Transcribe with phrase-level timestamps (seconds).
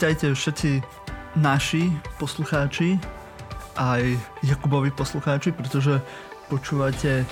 [0.00, 0.70] Vítajte všetci
[1.44, 2.96] naši poslucháči,
[3.76, 6.00] aj Jakubovi poslucháči, pretože
[6.48, 7.28] počúvate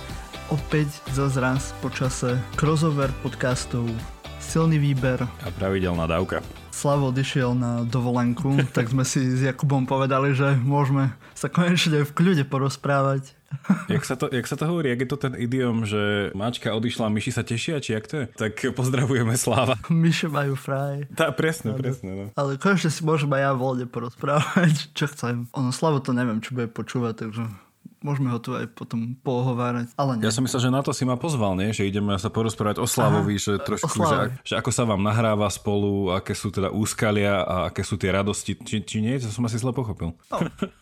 [0.52, 3.88] opäť za zraz počase crossover podcastov
[4.36, 5.16] Silný výber.
[5.24, 6.44] A pravidelná dávka.
[6.68, 12.12] Slavo odišiel na dovolenku, tak sme si s Jakubom povedali, že môžeme sa konečne v
[12.12, 13.32] kľude porozprávať.
[13.88, 17.08] Jak sa, to, jak sa to hovorí, jak je to ten idiom, že mačka odišla,
[17.08, 18.26] myši sa tešia, či jak to je?
[18.36, 19.80] Tak pozdravujeme Sláva.
[19.88, 21.08] Myši majú fraj.
[21.16, 22.10] Tá, presne, ale, presne.
[22.12, 22.24] No.
[22.36, 25.48] Ale konečne si môžem aj ja voľne porozprávať, čo chcem.
[25.56, 27.42] Ono Slavo to neviem, či bude počúvať, takže
[28.00, 29.90] môžeme ho tu aj potom pohovárať.
[29.98, 30.26] Ale nie.
[30.26, 31.74] Ja som myslel, že na to si ma pozval, nie?
[31.74, 35.50] že ideme sa porozprávať o Slavovi, Aha, že trošku, že, že ako sa vám nahráva
[35.50, 39.18] spolu, aké sú teda úskalia a aké sú tie radosti, či, či nie?
[39.18, 40.14] To som asi zle pochopil.
[40.30, 40.38] No,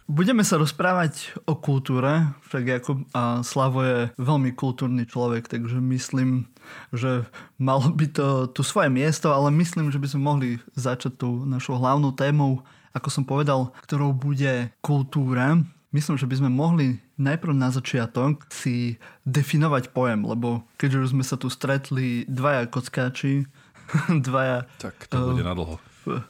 [0.06, 6.48] budeme sa rozprávať o kultúre, však Jakub a Slavo je veľmi kultúrny človek, takže myslím,
[6.92, 7.25] že
[7.56, 11.78] malo by to tu svoje miesto, ale myslím, že by sme mohli začať tú našu
[11.78, 12.61] hlavnú tému,
[12.97, 15.61] ako som povedal, ktorou bude kultúra
[15.97, 21.25] myslím, že by sme mohli najprv na začiatok si definovať pojem, lebo keďže už sme
[21.25, 23.48] sa tu stretli dvaja kockáči,
[24.28, 24.68] dvaja...
[24.77, 25.80] Tak to uh, bude na dlho.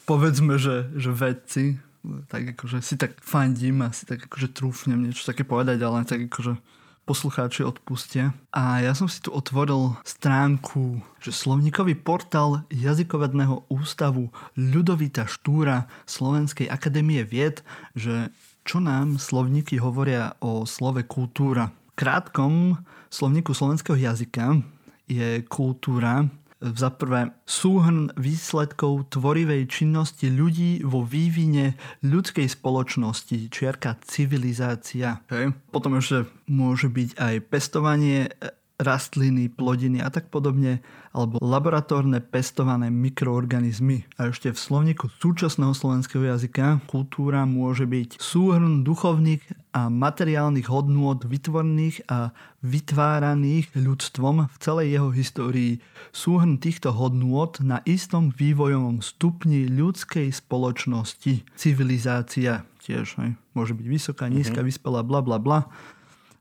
[0.07, 1.83] Povedzme, že, že vedci,
[2.31, 6.31] tak akože si tak fandím a si tak akože trúfnem niečo také povedať, ale tak
[6.31, 6.57] akože
[7.07, 8.35] poslucháči odpustia.
[8.51, 16.67] A ja som si tu otvoril stránku, že slovníkový portál jazykovedného ústavu Ľudovita Štúra Slovenskej
[16.67, 17.63] akadémie vied,
[17.95, 18.35] že
[18.67, 21.71] čo nám slovníky hovoria o slove kultúra?
[21.71, 22.75] V krátkom
[23.07, 24.59] slovníku slovenského jazyka
[25.07, 26.27] je kultúra
[26.59, 35.23] za prvé súhrn výsledkov tvorivej činnosti ľudí vo vývine ľudskej spoločnosti, čiarka civilizácia.
[35.31, 35.55] Okay.
[35.71, 38.35] Potom ešte môže byť aj pestovanie
[38.77, 40.85] rastliny, plodiny a tak podobne,
[41.17, 44.05] alebo laboratórne pestované mikroorganizmy.
[44.21, 49.41] A ešte v slovníku súčasného slovenského jazyka kultúra môže byť súhrn duchovných
[49.73, 55.73] a materiálnych hodnôt vytvorných a vytváraných ľudstvom v celej jeho histórii.
[56.13, 61.49] Súhrn týchto hodnôt na istom vývojovom stupni ľudskej spoločnosti.
[61.57, 63.35] Civilizácia tiež, hej.
[63.57, 64.69] môže byť vysoká, nízka, mm-hmm.
[64.69, 65.67] vyspelá, bla bla bla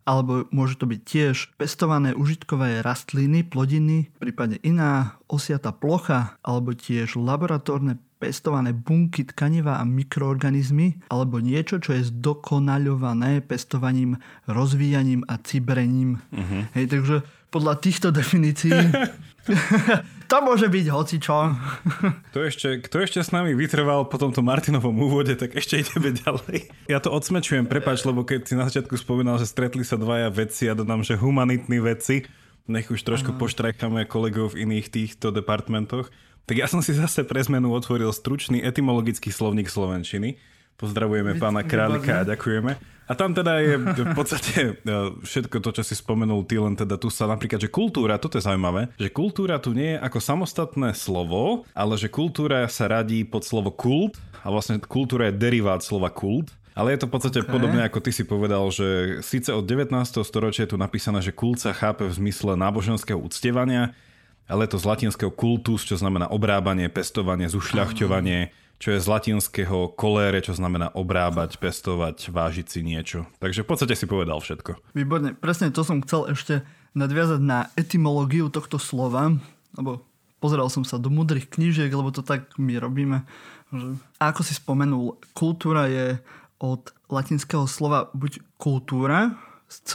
[0.05, 7.17] alebo môže to byť tiež pestované užitkové rastliny, plodiny, prípadne iná osiata plocha, alebo tiež
[7.17, 16.21] laboratórne pestované bunky tkaniva a mikroorganizmy, alebo niečo, čo je zdokonaľované pestovaním, rozvíjaním a cibrením.
[16.31, 16.63] Uh-huh.
[16.77, 17.15] Hej, takže
[17.51, 18.71] podľa týchto definícií
[20.25, 21.37] to môže byť hocičo.
[22.33, 26.67] Kto ešte, kto ešte s nami vytrval po tomto Martinovom úvode, tak ešte ideme ďalej.
[26.91, 30.67] Ja to odsmečujem, prepač, lebo keď si na začiatku spomínal, že stretli sa dvaja veci
[30.67, 32.27] a dodám, že humanitní veci,
[32.67, 36.09] nech už trošku poštrajkame kolegov v iných týchto departmentoch,
[36.45, 40.37] tak ja som si zase pre zmenu otvoril stručný etymologický slovník Slovenčiny.
[40.75, 42.95] Pozdravujeme pána Králika a ďakujeme.
[43.05, 46.97] A tam teda je v podstate e, všetko to, čo si spomenul ty, len teda
[46.97, 50.89] tu sa napríklad, že kultúra, toto je zaujímavé, že kultúra tu nie je ako samostatné
[50.97, 56.09] slovo, ale že kultúra sa radí pod slovo kult a vlastne kultúra je derivát slova
[56.09, 56.49] kult.
[56.75, 57.53] Ale je to v podstate okay.
[57.55, 59.95] podobne, ako ty si povedal, že síce od 19.
[60.27, 63.95] storočia je tu napísané, že kult sa chápe v zmysle náboženského uctievania,
[64.43, 68.39] ale to z latinského kultus, čo znamená obrábanie, pestovanie, zušľachťovanie.
[68.49, 73.25] Uh-huh čo je z latinského kolére, čo znamená obrábať, pestovať, vážiť si niečo.
[73.39, 74.95] Takže v podstate si povedal všetko.
[74.95, 76.61] Výborne, presne to som chcel ešte
[76.95, 79.31] nadviazať na etymológiu tohto slova,
[79.75, 80.03] lebo
[80.43, 83.23] pozeral som sa do mudrých knížiek, lebo to tak my robíme.
[83.71, 83.99] Že...
[84.19, 86.19] A ako si spomenul, kultúra je
[86.59, 89.35] od latinského slova buď kultúra
[89.67, 89.91] z C,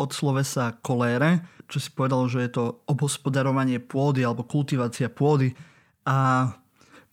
[0.00, 5.52] od slovesa kolére, čo si povedal, že je to obhospodarovanie pôdy alebo kultivácia pôdy.
[6.06, 6.48] A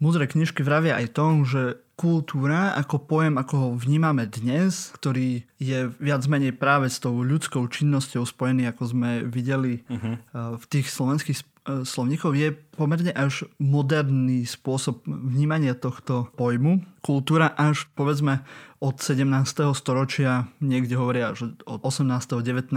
[0.01, 5.93] Múdre knižky vravia aj tom, že kultúra ako pojem, ako ho vnímame dnes, ktorý je
[6.01, 10.57] viac menej práve s tou ľudskou činnosťou spojený, ako sme videli uh-huh.
[10.57, 11.43] v tých slovenských e,
[11.85, 16.81] slovníkov, je pomerne až moderný spôsob vnímania tohto pojmu.
[17.05, 18.41] Kultúra až povedzme
[18.81, 19.23] od 17.
[19.77, 22.09] storočia, niekde hovoria, že od 18.
[22.41, 22.73] 19.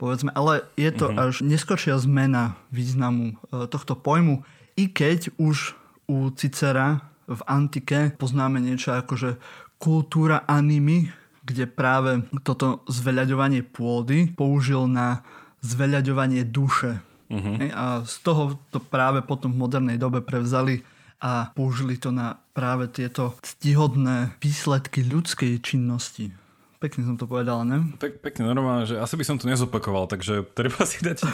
[0.00, 1.28] povedzme, ale je to uh-huh.
[1.28, 4.48] až neskočia zmena významu e, tohto pojmu,
[4.80, 5.76] i keď už
[6.10, 6.98] u Cicera
[7.30, 9.30] v antike poznáme niečo ako že
[9.78, 11.14] kultúra animy,
[11.46, 15.22] kde práve toto zveľaďovanie pôdy použil na
[15.62, 16.98] zveľaďovanie duše.
[17.30, 17.56] Uh-huh.
[17.70, 20.82] A z toho to práve potom v modernej dobe prevzali
[21.22, 26.34] a použili to na práve tieto ctihodné výsledky ľudskej činnosti.
[26.80, 27.92] Pekne som to povedal, ne?
[28.00, 31.28] Pek, pekne, normálne, že asi by som to nezopakoval, takže treba si dať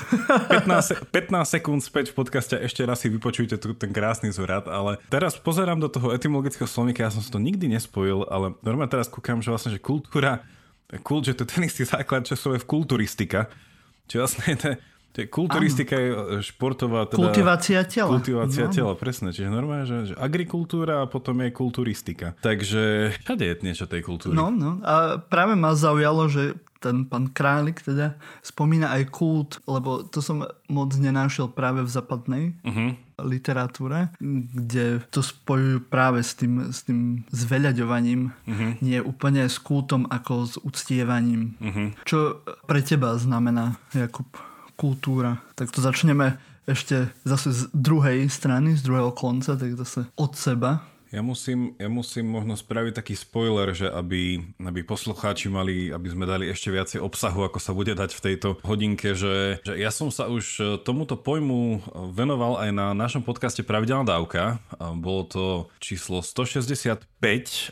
[0.50, 4.98] 15, 15 sekúnd späť v podcaste, ešte raz si vypočujte tu, ten krásny zvrat, ale
[5.06, 9.06] teraz pozerám do toho etymologického slovníka, ja som si to nikdy nespojil, ale normálne teraz
[9.06, 10.42] kúkam, že vlastne, že kultúra,
[11.06, 13.46] kult, že to je ten istý základ, čo je v kulturistika,
[14.10, 14.58] čo vlastne je
[15.24, 17.08] kulturistika je e, športová...
[17.08, 18.12] Teda, kultivácia tela.
[18.12, 18.72] Kultivácia no.
[18.76, 19.32] tela, presne.
[19.32, 22.36] Čiže normálne, že, že agrikultúra a potom je kulturistika.
[22.44, 24.36] Takže všade je niečo tej kultúry.
[24.36, 24.84] No, no.
[24.84, 28.14] A práve ma zaujalo, že ten pán Králik teda
[28.44, 32.94] spomína aj kult, lebo to som moc nenášiel práve v západnej uh-huh.
[33.26, 34.12] literatúre,
[34.54, 38.70] kde to spojujú práve s tým, s tým zveľaďovaním, uh-huh.
[38.84, 41.56] nie úplne s kultom ako s uctievaním.
[41.58, 41.90] Uh-huh.
[42.04, 44.28] Čo pre teba znamená, Jakub?
[44.76, 45.40] Kultúra.
[45.56, 46.36] Tak to začneme
[46.68, 50.84] ešte zase z druhej strany, z druhého konca, tak zase od seba.
[51.16, 56.28] Ja musím, ja musím možno spraviť taký spoiler, že aby, aby poslucháči mali, aby sme
[56.28, 60.12] dali ešte viacej obsahu, ako sa bude dať v tejto hodinke, že, že ja som
[60.12, 61.80] sa už tomuto pojmu
[62.12, 64.60] venoval aj na našom podcaste Pravidelná dávka.
[64.76, 65.44] Bolo to
[65.80, 67.00] číslo 165,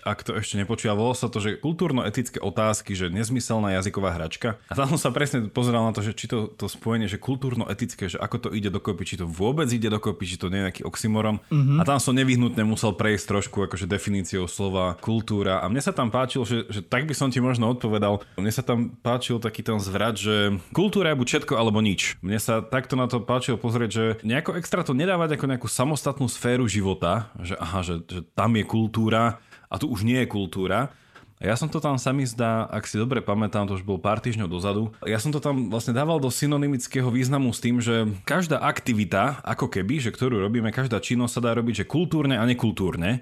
[0.09, 0.97] ak to ešte nepočúva.
[0.97, 4.57] Volalo sa to, že kultúrno-etické otázky, že nezmyselná jazyková hračka.
[4.73, 8.09] A tam som sa presne pozeral na to, že či to, to spojenie, že kultúrno-etické,
[8.09, 10.83] že ako to ide dokopy, či to vôbec ide dokopy, či to nie je nejaký
[10.89, 11.45] oxymoron.
[11.53, 11.77] Mm-hmm.
[11.77, 15.59] A tam som nevyhnutne musel prejsť trošku akože definíciou slova kultúra.
[15.59, 18.63] A mne sa tam páčilo, že, že tak by som ti možno odpovedal, mne sa
[18.63, 22.15] tam páčil taký ten zvrat, že kultúra je buď všetko alebo nič.
[22.23, 26.31] Mne sa takto na to páčilo pozrieť, že nejako extra to nedávať ako nejakú samostatnú
[26.31, 30.95] sféru života, že aha, že, že tam je kultúra a tu už nie je kultúra,
[31.45, 34.49] ja som to tam sami zdá, ak si dobre pamätám, to už bol pár týždňov
[34.49, 39.45] dozadu, ja som to tam vlastne dával do synonymického významu s tým, že každá aktivita,
[39.45, 43.21] ako keby, že ktorú robíme, každá činnosť sa dá robiť, že kultúrne a nekultúrne,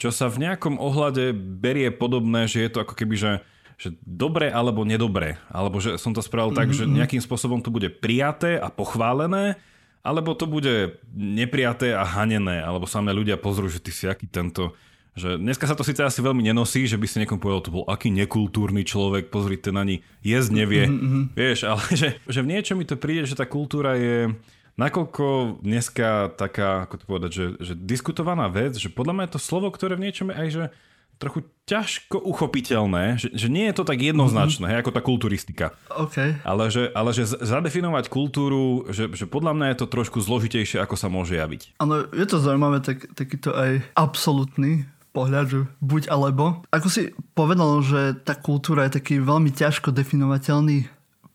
[0.00, 3.32] čo sa v nejakom ohľade berie podobné, že je to ako keby, že
[3.78, 6.90] že dobre alebo nedobre, alebo že som to spravil tak, mm-hmm.
[6.90, 9.54] že nejakým spôsobom to bude prijaté a pochválené,
[10.02, 14.74] alebo to bude neprijaté a hanené, alebo sa ľudia pozrú, že ty si aký tento
[15.16, 17.84] že dneska sa to síce asi veľmi nenosí, že by si niekomu povedal, to bol
[17.88, 20.84] aký nekultúrny človek, pozri, ten ani jesť nevie.
[20.86, 21.22] Mm-hmm.
[21.34, 24.32] Vieš, ale že, že v niečo mi to príde, že tá kultúra je
[24.78, 29.40] nakoľko dneska taká, ako to povedať, že, že diskutovaná vec, že podľa mňa je to
[29.42, 30.64] slovo, ktoré v niečom je aj, že
[31.18, 34.82] trochu ťažko uchopiteľné, že, že nie je to tak jednoznačné, mm-hmm.
[34.86, 35.66] ako tá kulturistika.
[35.90, 36.38] Okay.
[36.46, 40.94] Ale, že, ale že zadefinovať kultúru, že, že podľa mňa je to trošku zložitejšie, ako
[40.94, 41.82] sa môže javiť.
[41.82, 44.86] Áno, je to zaujímavé, tak, takýto aj absolútny
[45.18, 46.62] pohľad, že buď alebo.
[46.70, 50.86] Ako si povedal, že tá kultúra je taký veľmi ťažko definovateľný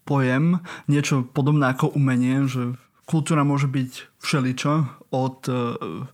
[0.08, 3.92] pojem, niečo podobné ako umenie, že kultúra môže byť
[4.24, 4.74] všeličo,
[5.12, 5.54] od e,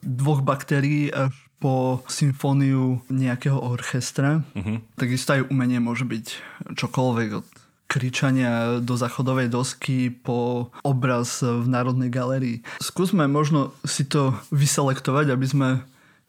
[0.01, 4.47] dvoch baktérií až po symfóniu nejakého orchestra.
[4.55, 4.79] Uh-huh.
[4.95, 6.25] Takisto aj umenie môže byť
[6.79, 7.47] čokoľvek od
[7.89, 12.61] kričania do zachodovej dosky po obraz v Národnej galerii.
[12.77, 15.69] Skúsme možno si to vyselektovať, aby sme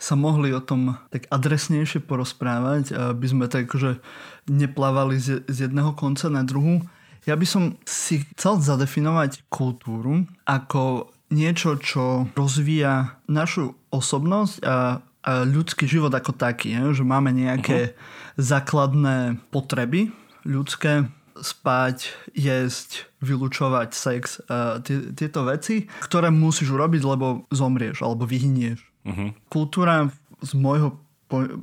[0.01, 4.01] sa mohli o tom tak adresnejšie porozprávať, aby sme tak akože
[4.49, 6.81] neplávali z, jedného konca na druhú.
[7.29, 15.33] Ja by som si chcel zadefinovať kultúru ako niečo, čo rozvíja našu osobnosť a, a
[15.45, 16.73] ľudský život ako taký.
[16.73, 16.97] Je?
[16.97, 18.41] Že máme nejaké uh-huh.
[18.41, 20.09] základné potreby
[20.49, 24.81] ľudské, spať, jesť, vylúčovať sex, a
[25.17, 28.90] tieto veci, ktoré musíš urobiť, lebo zomrieš alebo vyhynieš.
[29.07, 29.33] Uh-huh.
[29.49, 31.01] Kultúra z môjho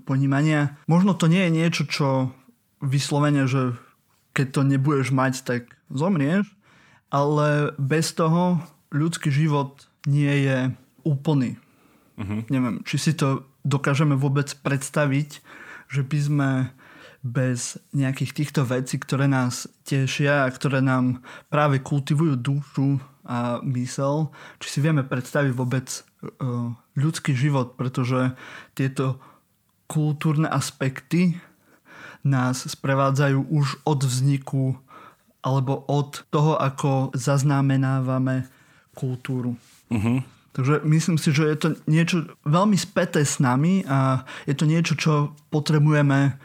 [0.07, 2.07] ponímania, možno to nie je niečo, čo
[2.79, 3.75] vyslovene, že
[4.31, 6.47] keď to nebudeš mať, tak zomrieš,
[7.09, 8.61] ale bez toho
[8.93, 10.71] ľudský život nie je
[11.03, 11.59] úplný.
[12.15, 12.45] Uh-huh.
[12.47, 15.43] Neviem, či si to dokážeme vôbec predstaviť,
[15.91, 16.49] že by sme
[17.27, 21.19] bez nejakých týchto vecí, ktoré nás tešia a ktoré nám
[21.51, 24.31] práve kultivujú dušu a mysel,
[24.63, 28.33] či si vieme predstaviť vôbec uh, ľudský život, pretože
[28.73, 29.19] tieto
[29.91, 31.39] kultúrne aspekty
[32.23, 34.65] nás sprevádzajú už od vzniku
[35.43, 38.47] alebo od toho, ako zaznamenávame
[38.97, 39.55] kultúru.
[39.87, 40.19] Uh-huh.
[40.51, 44.97] Takže myslím si, že je to niečo veľmi späté s nami a je to niečo,
[44.97, 45.13] čo
[45.53, 46.35] potrebujeme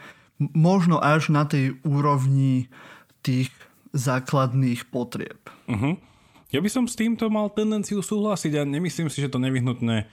[0.53, 2.69] možno až na tej úrovni
[3.25, 3.49] tých
[3.91, 5.41] základných potrieb.
[5.65, 5.97] Uh-huh.
[6.53, 10.05] Ja by som s týmto mal tendenciu súhlasiť a nemyslím si, že to nevyhnutné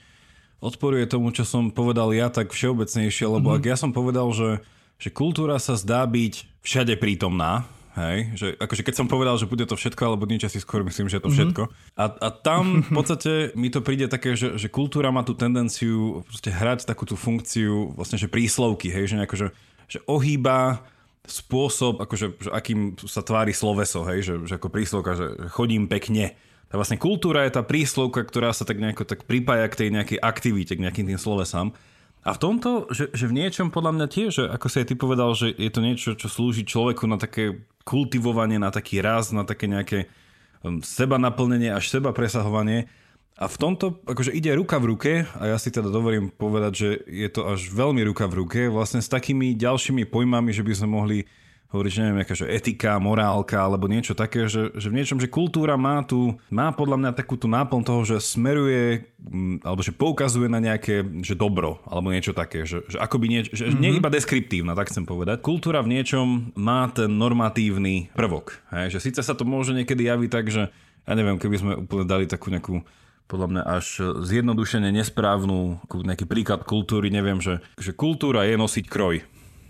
[0.65, 3.61] odporuje tomu, čo som povedal ja tak všeobecnejšie, lebo uh-huh.
[3.61, 4.65] ak ja som povedal, že,
[4.97, 9.67] že kultúra sa zdá byť všade prítomná, Hej, že akože keď som povedal, že bude
[9.67, 11.63] to všetko, alebo niečo si skôr myslím, že je to všetko.
[11.67, 11.99] Mm-hmm.
[11.99, 16.23] A, a tam v podstate mi to príde také, že, že kultúra má tú tendenciu
[16.31, 19.47] hrať takú tú funkciu vlastne, že príslovky, hej, že nejako, že,
[19.91, 20.87] že ohýba
[21.27, 26.35] spôsob, akože, že akým sa tvári sloveso, hej, že, že ako príslovka, že chodím pekne.
[26.71, 30.19] Tá vlastne kultúra je tá príslovka, ktorá sa tak nejako tak pripája k tej nejakej
[30.23, 31.75] aktivite, k nejakým tým slovesám.
[32.21, 34.95] A v tomto, že, že v niečom podľa mňa tiež, že ako si aj ty
[34.95, 39.49] povedal, že je to niečo, čo slúži človeku na také kultivovanie, na taký raz, na
[39.49, 40.13] také nejaké
[40.61, 42.93] um, seba naplnenie až seba presahovanie.
[43.41, 46.89] A v tomto akože ide ruka v ruke a ja si teda dovolím povedať, že
[47.09, 50.89] je to až veľmi ruka v ruke vlastne s takými ďalšími pojmami, že by sme
[50.93, 51.19] mohli
[51.73, 55.79] hovoriť, že neviem, že etika, morálka alebo niečo také, že, že v niečom, že kultúra
[55.81, 60.51] má tu, má podľa mňa takú tú náplň toho, že smeruje mm, alebo že poukazuje
[60.51, 63.81] na nejaké, že dobro alebo niečo také, že, že akoby niečo, že mm-hmm.
[63.81, 65.41] nie iba deskriptívna, tak chcem povedať.
[65.41, 68.99] Kultúra v niečom má ten normatívny prvok, hej?
[68.99, 70.69] že síce sa to môže niekedy javiť tak, že
[71.07, 72.83] ja neviem, keby sme úplne dali takú nejakú
[73.31, 73.87] podľa mňa až
[74.27, 79.23] zjednodušene nesprávnu, nejaký príklad kultúry, neviem, že, že kultúra je nosiť kroj.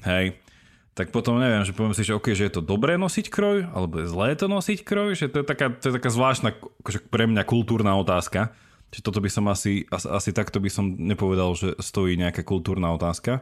[0.08, 0.40] Hej
[1.00, 4.04] tak potom neviem, že poviem si, že OK, že je to dobré nosiť kroj, alebo
[4.04, 6.52] je zlé to nosiť kroj, že to je taká, to je taká zvláštna,
[6.84, 8.52] akože pre mňa kultúrna otázka.
[8.92, 12.92] Čiže toto by som asi, asi, asi takto by som nepovedal, že stojí nejaká kultúrna
[12.92, 13.40] otázka.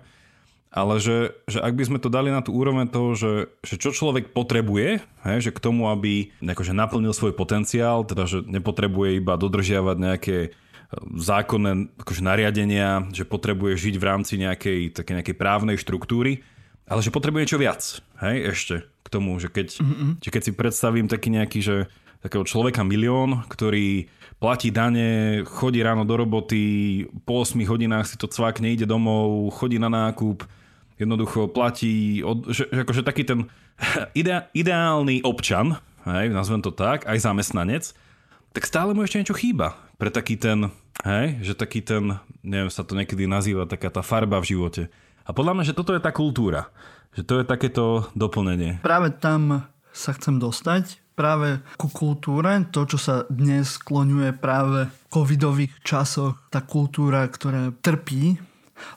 [0.68, 3.32] Ale že, že ak by sme to dali na tú úroveň toho, že,
[3.64, 8.44] že čo človek potrebuje, hej, že k tomu, aby akože naplnil svoj potenciál, teda že
[8.44, 10.50] nepotrebuje iba dodržiavať nejaké e,
[11.16, 16.44] zákonné akože nariadenia, že potrebuje žiť v rámci nejakej, také nejakej právnej štruktúry,
[16.84, 17.82] ale že potrebuje niečo viac,
[18.20, 20.10] hej, ešte k tomu, že keď, mm-hmm.
[20.20, 21.76] že keď si predstavím taký nejaký, že
[22.20, 28.28] takého človeka milión, ktorý platí dane, chodí ráno do roboty, po 8 hodinách si to
[28.28, 30.46] cvakne, ide domov, chodí na nákup,
[30.98, 33.46] jednoducho platí, od, že, že akože taký ten
[34.18, 37.94] ide, ideálny občan, hej, nazvem to tak, aj zamestnanec,
[38.52, 39.78] tak stále mu ešte niečo chýba.
[39.98, 40.70] Pre taký ten,
[41.02, 44.82] hej, že taký ten, neviem, sa to niekedy nazýva, taká tá farba v živote
[45.28, 46.72] a podľa mňa, že toto je tá kultúra.
[47.12, 47.84] Že to je takéto
[48.16, 48.80] doplnenie.
[48.80, 51.04] Práve tam sa chcem dostať.
[51.12, 57.74] Práve ku kultúre, to, čo sa dnes skloňuje práve v covidových časoch, tá kultúra, ktorá
[57.82, 58.38] trpí,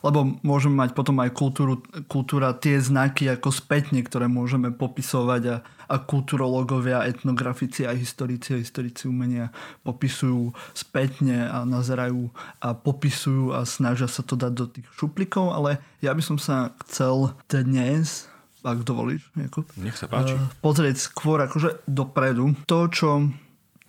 [0.00, 5.56] lebo môžeme mať potom aj kultúru, kultúra tie znaky ako spätne, ktoré môžeme popisovať a
[5.92, 9.52] a kulturológovia, etnografici a historici a historici umenia
[9.84, 12.32] popisujú spätne a nazerajú
[12.64, 16.72] a popisujú a snažia sa to dať do tých šuplikov, ale ja by som sa
[16.88, 20.38] chcel dnes ak dovolíš, Jakub, Nech sa páči.
[20.38, 23.26] Uh, pozrieť skôr akože dopredu to, čo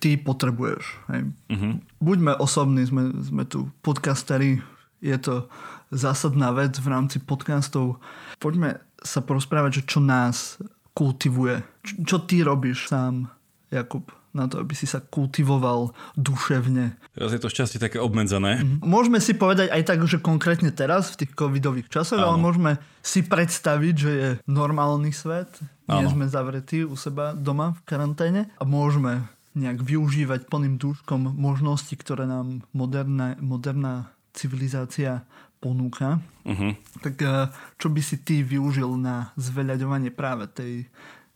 [0.02, 0.82] ty potrebuješ.
[1.14, 1.30] Hej.
[1.30, 1.78] Uh-huh.
[2.02, 4.58] Buďme osobní, sme, sme tu podcasteri,
[4.98, 5.46] je to
[5.94, 8.02] zásadná vec v rámci podcastov.
[8.42, 10.58] Poďme sa porozprávať, že čo nás
[10.94, 11.62] kultivuje.
[12.02, 13.30] Čo ty robíš sám,
[13.70, 16.98] Jakub, na to, aby si sa kultivoval duševne?
[17.14, 18.58] Teraz je to šťastie také obmedzené.
[18.58, 18.82] Mm-hmm.
[18.82, 22.34] Môžeme si povedať aj tak, že konkrétne teraz, v tých covidových časoch, Áno.
[22.34, 25.50] ale môžeme si predstaviť, že je normálny svet.
[25.86, 26.02] Áno.
[26.02, 29.22] Nie sme zavretí u seba doma v karanténe a môžeme
[29.54, 35.22] nejak využívať plným dúškom možnosti, ktoré nám moderná, moderná civilizácia
[35.64, 36.20] ponúka.
[36.44, 36.76] Uh-huh.
[37.00, 37.48] Tak eh,
[37.80, 40.84] čo by si ty využil na zveľaďovanie práve tej,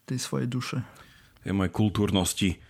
[0.04, 0.84] tej svojej duše?
[1.48, 2.60] Je moje kultúrnosti.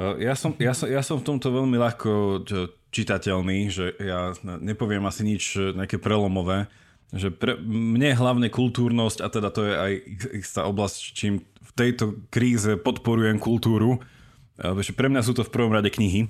[0.00, 2.42] Eh, ja som, ja, som, ja som v tomto veľmi ľahko
[2.88, 6.72] čitateľný, že ja nepoviem asi nič eh, nejaké prelomové,
[7.12, 9.92] že pre mne hlavne kultúrnosť, a teda to je aj
[10.40, 14.00] istá oblasť, čím v tejto kríze podporujem kultúru,
[14.56, 16.28] že pre mňa sú to v prvom rade knihy,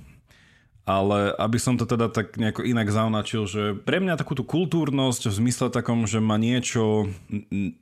[0.82, 5.38] ale aby som to teda tak nejako inak zaunačil, že pre mňa takúto kultúrnosť v
[5.38, 7.06] zmysle takom, že ma niečo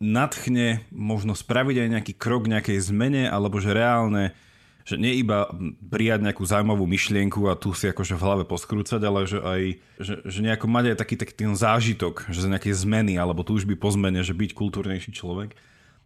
[0.04, 4.36] nadchne, možno spraviť aj nejaký krok nejakej zmene, alebo že reálne,
[4.84, 5.48] že nie iba
[5.88, 9.62] prijať nejakú zaujímavú myšlienku a tu si akože v hlave poskrúcať, ale že aj,
[9.96, 13.80] že, že nejako mať aj taký, taký ten zážitok, že za nejaké zmeny alebo túžby
[13.80, 15.56] po zmene, že byť kultúrnejší človek.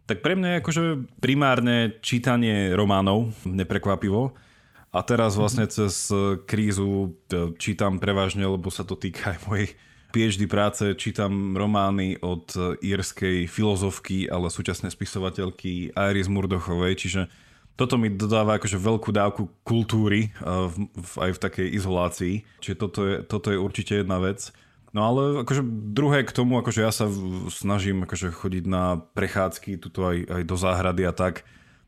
[0.05, 0.83] Tak pre mňa je akože
[1.17, 4.37] primárne čítanie románov, neprekvapivo,
[4.95, 9.69] a teraz vlastne cez e, krízu e, čítam prevažne, lebo sa to týka aj mojej
[10.15, 17.21] PhD práce, čítam romány od e, írskej filozofky, ale súčasnej spisovateľky Iris Murdochovej, čiže
[17.75, 22.35] toto mi dodáva akože veľkú dávku kultúry v, v, aj v takej izolácii.
[22.63, 24.55] Čiže toto je, toto je určite jedna vec.
[24.95, 25.59] No ale akože
[25.91, 27.11] druhé k tomu, akože ja sa
[27.51, 31.43] snažím akože chodiť na prechádzky tuto aj, aj do záhrady a tak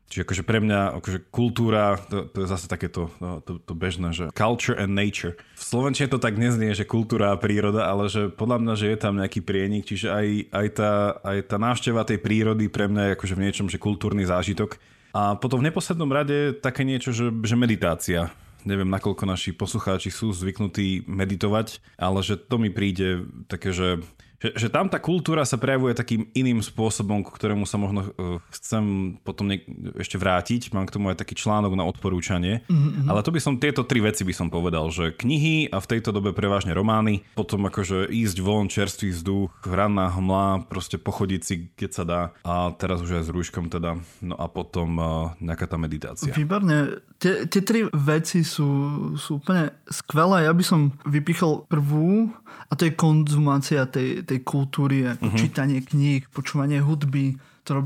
[0.08, 4.16] Čiže akože pre mňa akože kultúra, to, to je zase takéto no, to, to bežné,
[4.16, 5.36] že culture and nature.
[5.52, 8.98] V Slovenčine to tak neznie, že kultúra a príroda, ale že podľa mňa, že je
[8.98, 13.14] tam nejaký prienik, čiže aj, aj, tá, aj tá návšteva tej prírody pre mňa je
[13.20, 14.80] akože v niečom, že kultúrny zážitok.
[15.12, 18.32] A potom v neposlednom rade také niečo, že, že meditácia.
[18.64, 24.02] Neviem, nakoľko naši poslucháči sú zvyknutí meditovať, ale že to mi príde také, že
[24.38, 28.38] Že, že tam tá kultúra sa prejavuje takým iným spôsobom, ku ktorému sa možno uh,
[28.54, 29.66] chcem potom niek-
[29.98, 30.70] ešte vrátiť.
[30.70, 32.62] Mám k tomu aj taký článok na odporúčanie.
[32.70, 33.10] Mm-hmm.
[33.10, 36.14] Ale to by som, tieto tri veci by som povedal, že knihy a v tejto
[36.14, 41.90] dobe prevažne romány, potom akože ísť von, čerstvý vzduch, ranná hmla, proste pochodiť si, keď
[41.90, 42.22] sa dá.
[42.46, 43.98] A teraz už aj s rúškom teda.
[44.22, 46.30] No a potom uh, nejaká tá meditácia.
[46.30, 47.02] Výborne.
[47.18, 48.70] Tie, tie tri veci sú,
[49.18, 50.46] sú úplne skvelé.
[50.46, 52.30] Ja by som vypichol prvú
[52.70, 55.38] a to je konzumácia tej, tej kultúry, ako uh-huh.
[55.38, 57.34] čítanie kníh, počúvanie hudby.
[57.66, 57.82] To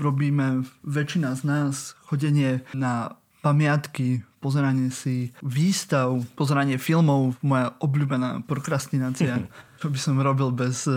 [0.00, 9.44] robíme väčšina z nás, chodenie na pamiatky, pozeranie si výstav, pozeranie filmov, moja obľúbená prokrastinácia,
[9.76, 10.88] čo by som robil bez,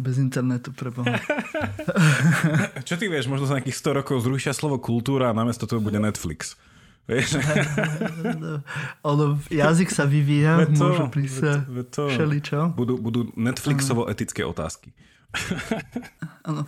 [0.00, 1.20] bez internetu preboha.
[2.88, 6.00] čo ty vieš, možno za nejakých 100 rokov zrušia slovo kultúra a namiesto toho bude
[6.00, 6.56] Netflix.
[7.06, 7.38] Vieš?
[9.10, 11.62] ono, jazyk sa vyvíja, to, môžu prísť
[11.94, 12.74] to, všeličo.
[12.74, 14.90] Budú, budú Netflixovo-etické otázky.
[16.48, 16.66] ano.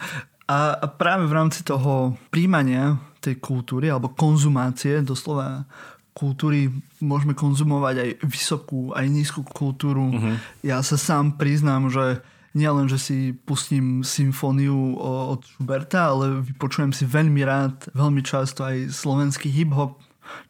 [0.48, 5.68] A, a práve v rámci toho príjmania tej kultúry, alebo konzumácie, doslova
[6.16, 10.08] kultúry, môžeme konzumovať aj vysokú, aj nízku kultúru.
[10.08, 10.34] Uh-huh.
[10.64, 12.24] Ja sa sám priznám, že
[12.56, 18.90] nielen, že si pustím symfóniu od Schuberta, ale vypočujem si veľmi rád, veľmi často aj
[18.90, 20.00] slovenský hip-hop,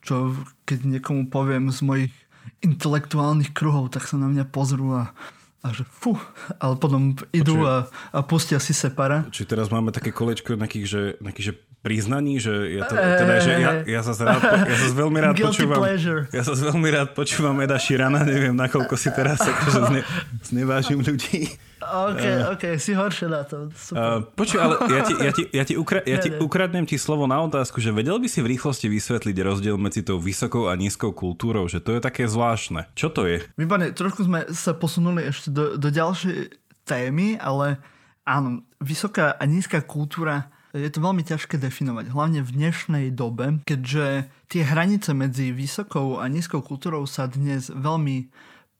[0.02, 2.14] čo keď niekomu poviem z mojich
[2.64, 5.14] intelektuálnych kruhov, tak sa na mňa pozrú a,
[5.62, 6.18] a že fú,
[6.58, 9.28] ale potom idú a, a pustia si separa.
[9.30, 13.52] Či teraz máme také kolečko nejakých, že, nejakých, že priznaní, že ja, to, teda, že
[13.54, 16.26] ja, ja sa rád, ja sa veľmi rád počúvam pleasure.
[16.34, 20.00] ja sa veľmi rád počúvam Eda Širana, neviem nakoľko si teraz akože zne,
[20.50, 21.54] znevážim ľudí.
[21.78, 23.70] OK, uh, OK, si horšie na to.
[23.94, 27.30] Uh, počuj, ale ja ti, ja ti, ja ti, ukra- ja ti ukradnem ti slovo
[27.30, 31.14] na otázku, že vedel by si v rýchlosti vysvetliť rozdiel medzi tou vysokou a nízkou
[31.14, 32.90] kultúrou, že to je také zvláštne.
[32.98, 33.46] Čo to je?
[33.54, 36.50] Výborne, trošku sme sa posunuli ešte do, do ďalšej
[36.82, 37.78] témy, ale
[38.26, 44.28] áno, vysoká a nízka kultúra je to veľmi ťažké definovať, hlavne v dnešnej dobe, keďže
[44.52, 48.28] tie hranice medzi vysokou a nízkou kultúrou sa dnes veľmi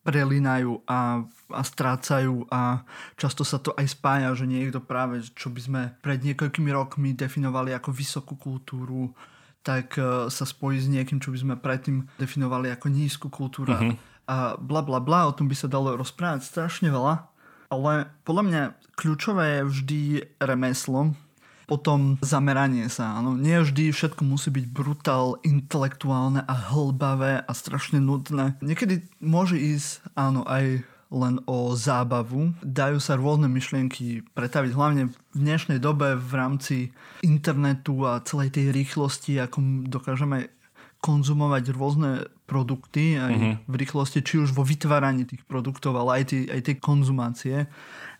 [0.05, 2.81] prelinajú a, a strácajú a
[3.21, 7.77] často sa to aj spája, že niekto práve, čo by sme pred niekoľkými rokmi definovali
[7.77, 9.13] ako vysokú kultúru,
[9.61, 13.93] tak uh, sa spojí s niekým, čo by sme predtým definovali ako nízku kultúru uh-huh.
[14.25, 17.29] a bla bla bla, o tom by sa dalo rozprávať strašne veľa,
[17.69, 18.63] ale podľa mňa
[18.97, 20.01] kľúčové je vždy
[20.41, 21.13] remeslo,
[21.69, 23.21] potom zameranie sa.
[23.21, 23.37] Áno.
[23.37, 28.57] Nie vždy všetko musí byť brutál, intelektuálne a hlbavé a strašne nudné.
[28.65, 32.53] Niekedy môže ísť, áno, aj len o zábavu.
[32.61, 36.77] Dajú sa rôzne myšlienky pretaviť, hlavne v dnešnej dobe v rámci
[37.25, 40.53] internetu a celej tej rýchlosti, ako dokážeme
[41.01, 43.55] konzumovať rôzne produkty aj uh-huh.
[43.69, 47.57] v rýchlosti, či už vo vytváraní tých produktov, ale aj tej, aj tej konzumácie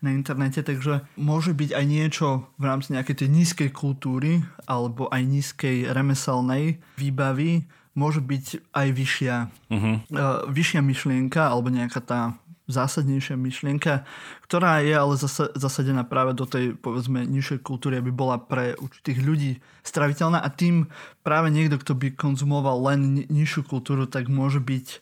[0.05, 5.25] na internete, takže môže byť aj niečo v rámci nejakej tej nízkej kultúry alebo aj
[5.25, 9.97] nízkej remeselnej výbavy, môže byť aj vyššia, uh-huh.
[10.15, 12.21] uh, vyššia myšlienka alebo nejaká tá
[12.69, 14.05] zásadnejšia myšlienka,
[14.45, 19.19] ktorá je ale zasa, zasadená práve do tej, povedzme, nižšej kultúry, aby bola pre určitých
[19.25, 19.53] ľudí
[19.83, 20.87] straviteľná a tým
[21.25, 25.01] práve niekto, kto by konzumoval len nižšiu kultúru, tak môže byť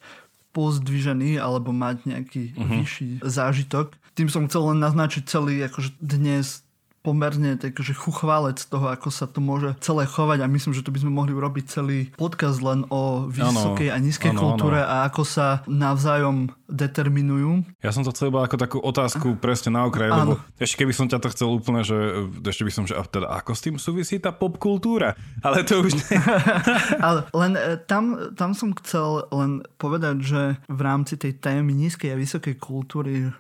[0.57, 2.81] pozdvižený alebo mať nejaký uh-huh.
[2.81, 3.93] vyšší zážitok.
[4.17, 6.66] Tým som chcel len naznačiť celý akože dnes
[7.07, 10.99] pomerne takže chuchválec toho, ako sa to môže celé chovať a myslím, že to by
[10.99, 14.91] sme mohli urobiť celý podcast len o vysokej ano, a nízkej ano, kultúre ano.
[14.91, 17.63] a ako sa navzájom determinujú.
[17.79, 21.07] Ja som to chcel iba ako takú otázku presne na okraj, lebo ešte keby som
[21.07, 21.95] ťa to chcel úplne, že
[22.43, 25.15] ešte by som, že a teda ako s tým súvisí tá popkultúra?
[25.47, 26.19] Ale to už nie.
[27.07, 32.11] Ale len e, tam, tam som chcel len povedať, že v rámci tej témy nízkej
[32.11, 33.31] a vysokej kultúry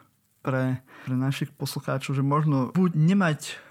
[0.46, 3.62] pre, pre našich poslucháčov, že možno buď nemať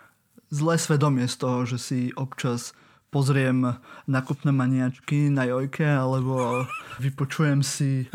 [0.48, 2.72] zlé svedomie z toho, že si občas
[3.12, 3.80] pozriem
[4.12, 6.68] nakupné maniačky na Jojke, alebo
[7.00, 8.12] vypočujem si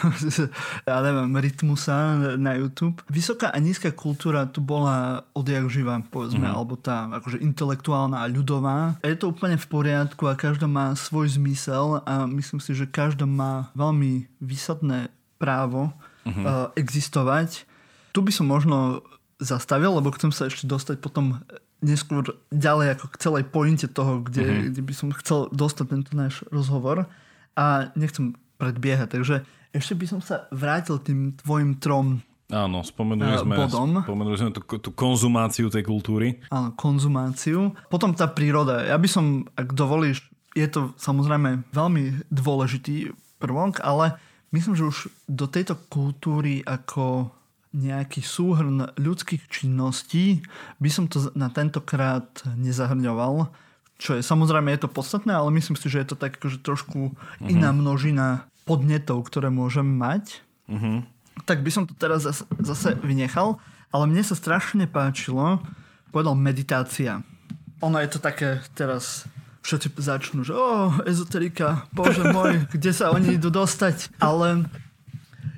[0.88, 3.00] ja neviem, rytmusa na YouTube.
[3.08, 6.52] Vysoká a nízka kultúra tu bola odjak živá, povedzme, mm.
[6.52, 9.00] alebo tá akože intelektuálna a ľudová.
[9.00, 12.84] A je to úplne v poriadku a každá má svoj zmysel a myslím si, že
[12.84, 15.08] každá má veľmi výsadné
[15.40, 15.88] právo
[16.28, 16.44] mm-hmm.
[16.44, 17.64] uh, existovať
[18.12, 19.04] tu by som možno
[19.38, 21.42] zastavil, lebo chcem sa ešte dostať potom
[21.78, 24.68] neskôr ďalej ako k celej pointe toho, kde, mm-hmm.
[24.74, 27.06] kde by som chcel dostať tento náš rozhovor
[27.54, 33.60] a nechcem predbiehať, takže ešte by som sa vrátil tým tvojim trom Áno, spomenuli sme,
[33.60, 34.00] bodom.
[34.00, 36.40] spomenuli sme tú, tú konzumáciu tej kultúry.
[36.48, 37.76] Áno, konzumáciu.
[37.92, 38.88] Potom tá príroda.
[38.88, 40.24] Ja by som, ak dovolíš,
[40.56, 44.16] je to samozrejme veľmi dôležitý prvok, ale
[44.56, 47.36] myslím, že už do tejto kultúry ako
[47.72, 50.40] nejaký súhrn ľudských činností,
[50.80, 52.26] by som to na tentokrát
[52.56, 53.52] nezahrňoval,
[53.98, 57.12] čo je samozrejme je to podstatné, ale myslím si, že je to tak akože trošku
[57.12, 57.48] uh-huh.
[57.50, 60.40] iná množina podnetov, ktoré môžem mať.
[60.70, 61.02] Uh-huh.
[61.44, 63.58] Tak by som to teraz zase, zase vynechal,
[63.90, 65.60] ale mne sa strašne páčilo,
[66.14, 67.26] povedal meditácia.
[67.82, 69.26] Ono je to také teraz
[69.66, 74.16] všetci začnú, že o, ezoterika, bože môj, kde sa oni idú dostať.
[74.22, 74.64] Ale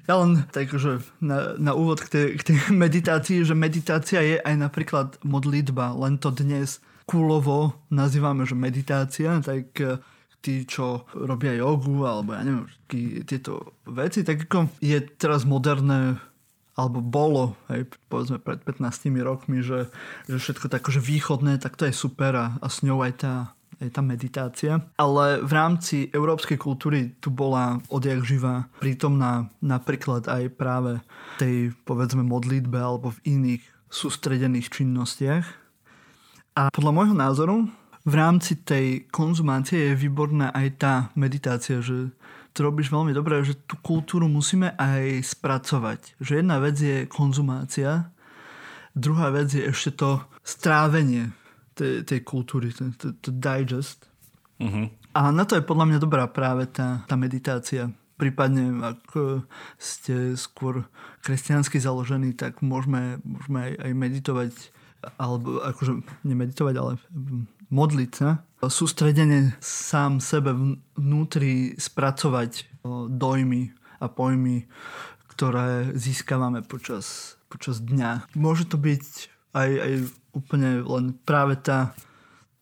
[0.08, 4.36] ja len tak, že na, na úvod k tej, k tej meditácii, že meditácia je
[4.40, 9.98] aj napríklad modlitba, len to dnes kúlovo nazývame, že meditácia, tak eh,
[10.40, 12.70] tí, čo robia jogu, alebo ja neviem,
[13.26, 16.16] tieto veci, tak ako je teraz moderné
[16.78, 19.92] alebo bolo, hej, povedzme pred 15 rokmi, že,
[20.24, 23.34] že všetko tak akože východné, tak to je super a, a s ňou aj tá
[23.80, 24.84] je tá meditácia.
[25.00, 31.00] Ale v rámci európskej kultúry tu bola odjak živá prítomná napríklad aj práve
[31.40, 35.46] tej povedzme modlitbe alebo v iných sústredených činnostiach.
[36.60, 37.56] A podľa môjho názoru
[38.04, 42.12] v rámci tej konzumácie je výborná aj tá meditácia, že
[42.52, 46.20] to robíš veľmi dobre, že tú kultúru musíme aj spracovať.
[46.20, 48.10] Že jedna vec je konzumácia,
[48.92, 51.30] druhá vec je ešte to strávenie
[51.80, 54.04] tej, tej kultúry, to, to, to digest.
[54.60, 54.92] Uh-huh.
[55.16, 57.88] A na to je podľa mňa dobrá práve tá, tá meditácia.
[58.20, 59.16] Prípadne, ak
[59.80, 60.84] ste skôr
[61.24, 64.52] kresťansky založení, tak môžeme, môžeme aj, aj meditovať,
[65.16, 67.00] alebo akože nemeditovať, ale
[67.72, 68.44] modliť sa.
[68.60, 70.52] Sústredene sám sebe
[71.00, 73.72] vnútri spracovať dojmy
[74.04, 74.68] a pojmy,
[75.32, 78.36] ktoré získavame počas, počas dňa.
[78.36, 79.04] Môže to byť
[79.56, 79.92] aj, aj
[80.30, 81.94] úplne len práve tá,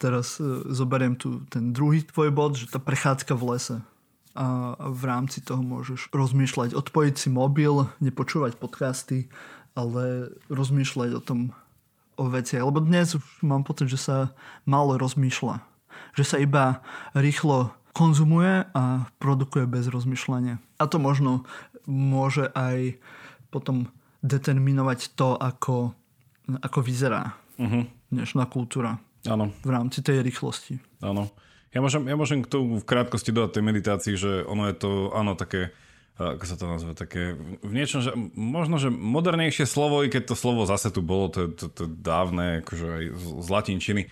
[0.00, 3.76] teraz uh, zoberiem tu ten druhý tvoj bod, že tá prechádzka v lese.
[4.38, 9.26] A, v rámci toho môžeš rozmýšľať, odpojiť si mobil, nepočúvať podcasty,
[9.74, 11.50] ale rozmýšľať o tom,
[12.14, 12.62] o veciach.
[12.62, 14.16] Lebo dnes už mám pocit, že sa
[14.62, 15.58] málo rozmýšľa.
[16.14, 16.64] Že sa iba
[17.18, 20.62] rýchlo konzumuje a produkuje bez rozmýšľania.
[20.78, 21.42] A to možno
[21.90, 22.94] môže aj
[23.50, 23.90] potom
[24.22, 25.98] determinovať to, ako,
[26.62, 27.84] ako vyzerá uh-huh.
[28.14, 29.02] dnešná kultúra.
[29.26, 29.50] Áno.
[29.66, 30.78] V rámci tej rýchlosti.
[31.02, 31.28] Áno.
[31.74, 35.12] Ja môžem, ja môžem k tomu v krátkosti dodať tej meditácii, že ono je to,
[35.12, 35.76] áno, také,
[36.16, 40.34] ako sa to nazve, také v niečom, že možno, že modernejšie slovo, i keď to
[40.38, 44.02] slovo zase tu bolo, to, to, to dávne, akože aj z, z latinčiny,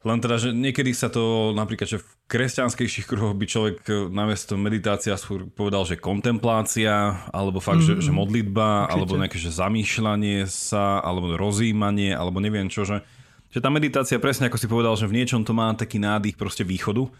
[0.00, 4.54] len teda, že niekedy sa to napríklad, že v kresťanskejších kruhoch by človek e, namiesto
[4.54, 5.18] meditácia
[5.58, 8.20] povedal, že kontemplácia, alebo fakt, mm, že, že mm-hmm.
[8.22, 8.94] modlitba, určite.
[8.94, 13.02] alebo nejaké že zamýšľanie sa, alebo rozímanie, alebo neviem čo, že,
[13.50, 16.62] že tá meditácia presne ako si povedal, že v niečom to má taký nádych proste
[16.62, 17.10] východu,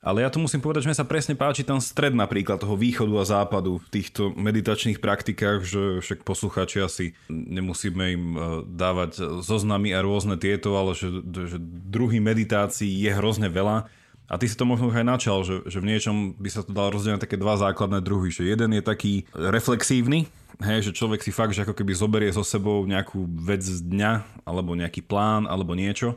[0.00, 3.12] ale ja tu musím povedať, že mi sa presne páči ten stred napríklad toho východu
[3.20, 9.92] a západu v týchto meditačných praktikách, že však poslucháči asi nemusíme im e, dávať zoznamy
[9.92, 11.60] a rôzne tieto, ale že, že
[11.92, 13.99] druhý meditácií je hrozne veľa.
[14.30, 16.70] A ty si to možno už aj načal, že, že v niečom by sa to
[16.70, 18.30] dalo rozdeliť na také dva základné druhy.
[18.30, 20.30] Že jeden je taký reflexívny,
[20.62, 24.46] hej, že človek si fakt, že ako keby zoberie so sebou nejakú vec z dňa,
[24.46, 26.14] alebo nejaký plán, alebo niečo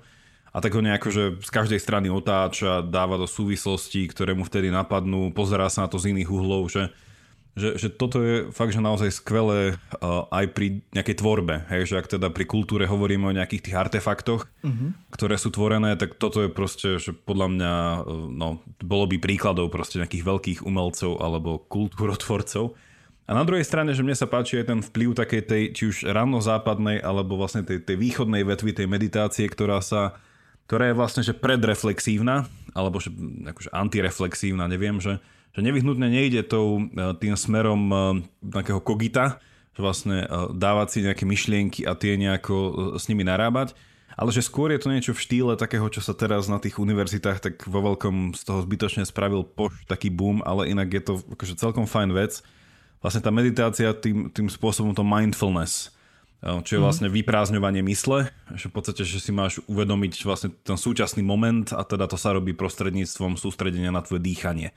[0.53, 4.69] a tak ho nejako, že z každej strany otáča, dáva do súvislostí, ktoré mu vtedy
[4.69, 6.93] napadnú, pozerá sa na to z iných uhlov, že,
[7.53, 12.01] že, že toto je fakt, že naozaj skvelé uh, aj pri nejakej tvorbe, hej, že
[12.01, 14.89] ak teda pri kultúre hovoríme o nejakých tých artefaktoch, uh-huh.
[15.13, 19.69] ktoré sú tvorené, tak toto je proste, že podľa mňa, uh, no, bolo by príkladov
[19.69, 22.73] proste nejakých veľkých umelcov alebo kultúrotvorcov.
[23.23, 25.97] A na druhej strane, že mne sa páči aj ten vplyv takej tej, či už
[26.11, 30.17] rannozápadnej, alebo vlastne tej, tej východnej vetvy tej meditácie, ktorá sa
[30.63, 33.11] ktorá je vlastne že predreflexívna, alebo že
[33.45, 35.19] akože antireflexívna, neviem, že,
[35.53, 37.95] že nevyhnutne nejde tou, e, tým smerom e,
[38.41, 39.37] nejakého kogita,
[39.77, 43.77] že vlastne e, dávať si nejaké myšlienky a tie nejako s nimi narábať,
[44.17, 47.37] ale že skôr je to niečo v štýle takého, čo sa teraz na tých univerzitách
[47.41, 51.57] tak vo veľkom z toho zbytočne spravil poš taký boom, ale inak je to akože
[51.57, 52.41] celkom fajn vec.
[53.01, 55.91] Vlastne tá meditácia tým, tým spôsobom to mindfulness,
[56.39, 56.85] čo je mhm.
[56.85, 61.81] vlastne vyprázdňovanie mysle, že v podstate, že si máš uvedomiť vlastne ten súčasný moment a
[61.81, 64.71] teda to sa robí prostredníctvom sústredenia na tvoje dýchanie.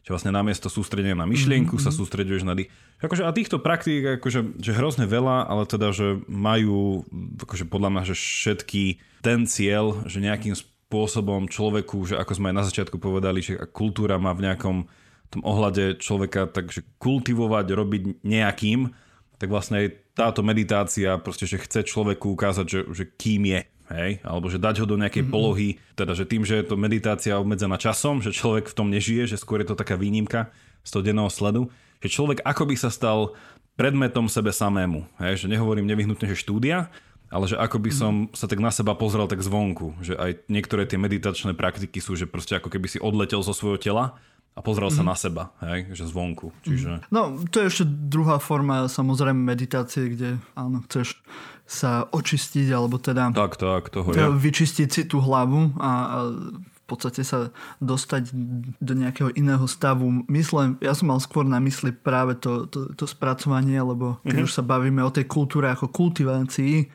[0.00, 1.92] Čiže vlastne namiesto sústredenia na myšlienku mm-hmm.
[1.92, 2.72] sa sústreduješ na dých.
[3.04, 7.04] Akože, a týchto praktík akože, že hrozne veľa, ale teda, že majú
[7.36, 8.82] akože podľa mňa, že všetky
[9.20, 14.16] ten cieľ, že nejakým spôsobom človeku, že ako sme aj na začiatku povedali, že kultúra
[14.16, 14.88] má v nejakom
[15.30, 18.90] tom ohľade človeka takže kultivovať, robiť nejakým,
[19.38, 23.60] tak vlastne aj táto meditácia proste, že chce človeku ukázať, že, že kým je,
[23.90, 24.22] hej?
[24.22, 25.34] alebo že dať ho do nejakej mm-hmm.
[25.34, 29.34] polohy, teda že tým, že je to meditácia obmedzená časom, že človek v tom nežije,
[29.34, 30.48] že skôr je to taká výnimka
[30.86, 31.68] z toho denného sledu,
[32.00, 33.36] že človek ako by sa stal
[33.74, 35.08] predmetom sebe samému.
[35.20, 36.92] Hej, že nehovorím nevyhnutne, že štúdia,
[37.30, 40.84] ale že ako by som sa tak na seba pozrel tak zvonku, že aj niektoré
[40.84, 44.18] tie meditačné praktiky sú, že proste ako keby si odletel zo svojho tela
[44.50, 46.50] a pozrel sa na seba, hej, že zvonku.
[46.66, 47.06] Čiže...
[47.14, 51.22] No, to je ešte druhá forma samozrejme meditácie, kde áno, chceš
[51.70, 54.42] sa očistiť, alebo teda Tak, tak, toho teda je.
[54.42, 56.18] vyčistiť si tú hlavu a, a
[56.58, 58.34] v podstate sa dostať
[58.82, 60.74] do nejakého iného stavu mysle.
[60.82, 64.66] Ja som mal skôr na mysli práve to, to, to spracovanie, lebo keď už sa
[64.66, 66.90] bavíme o tej kultúre ako kultivácii,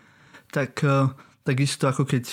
[0.52, 1.08] tak eh,
[1.48, 2.28] takisto ako keď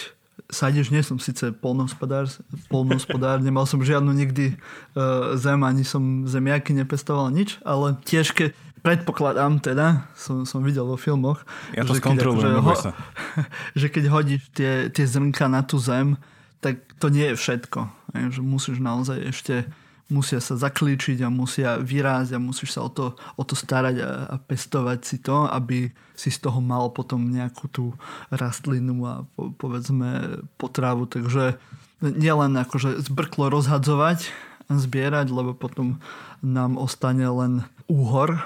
[0.50, 2.26] sadíš, nie som síce polnohospodár,
[2.66, 4.58] polnohospodár nemal som žiadnu nikdy
[4.98, 8.50] uh, zem, ani som zemiaky nepestoval nič, ale tiež keď
[8.82, 12.94] predpokladám teda, som, som videl vo filmoch, Ja to že keď akože ho-
[13.80, 16.18] že keď hodíš tie, tie zrnka na tú zem,
[16.62, 17.90] tak to nie je všetko.
[18.14, 19.54] Že musíš naozaj ešte
[20.12, 24.10] musia sa zaklíčiť a musia vyrásť a musíš sa o to, o to starať a,
[24.28, 27.96] a pestovať si to, aby si z toho mal potom nejakú tú
[28.28, 31.08] rastlinu a po, povedzme potravu.
[31.08, 31.56] Takže
[32.04, 34.28] nielen akože zbrklo rozhadzovať
[34.68, 35.98] a zbierať, lebo potom
[36.44, 38.44] nám ostane len úhor,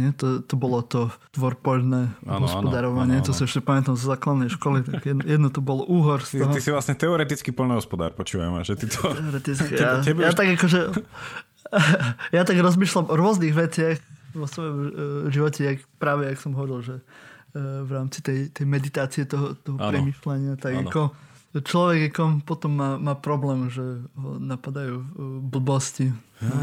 [0.00, 0.10] nie?
[0.16, 5.04] To, to bolo to tvorpoľné áno, hospodárovanie, to si ešte pamätám z základnej školy, tak
[5.04, 6.52] jedno, jedno to bolo úhor Ty, z toho.
[6.56, 9.12] ty si vlastne teoretický poľnohospodár, počujem, že ty to...
[9.12, 10.80] Teoreticky, Tebe- ja, tebe ja už- tak akože
[12.36, 14.00] ja tak rozmýšľam o rôznych veciach
[14.32, 14.90] vo svojom eh,
[15.28, 19.76] živote, jak, práve jak som hovoril, že eh, v rámci tej, tej meditácie toho, toho
[19.76, 20.88] premyšľania, tak Áno.
[20.88, 21.02] ako
[21.58, 22.14] človek
[22.46, 25.02] potom má, má problém, že ho napadajú
[25.50, 26.14] blbosti.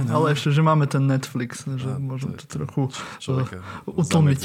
[0.08, 2.82] Ale ešte, že máme ten Netflix, že A, môžem to to, trochu
[3.20, 4.42] človeka eh, utlmiť.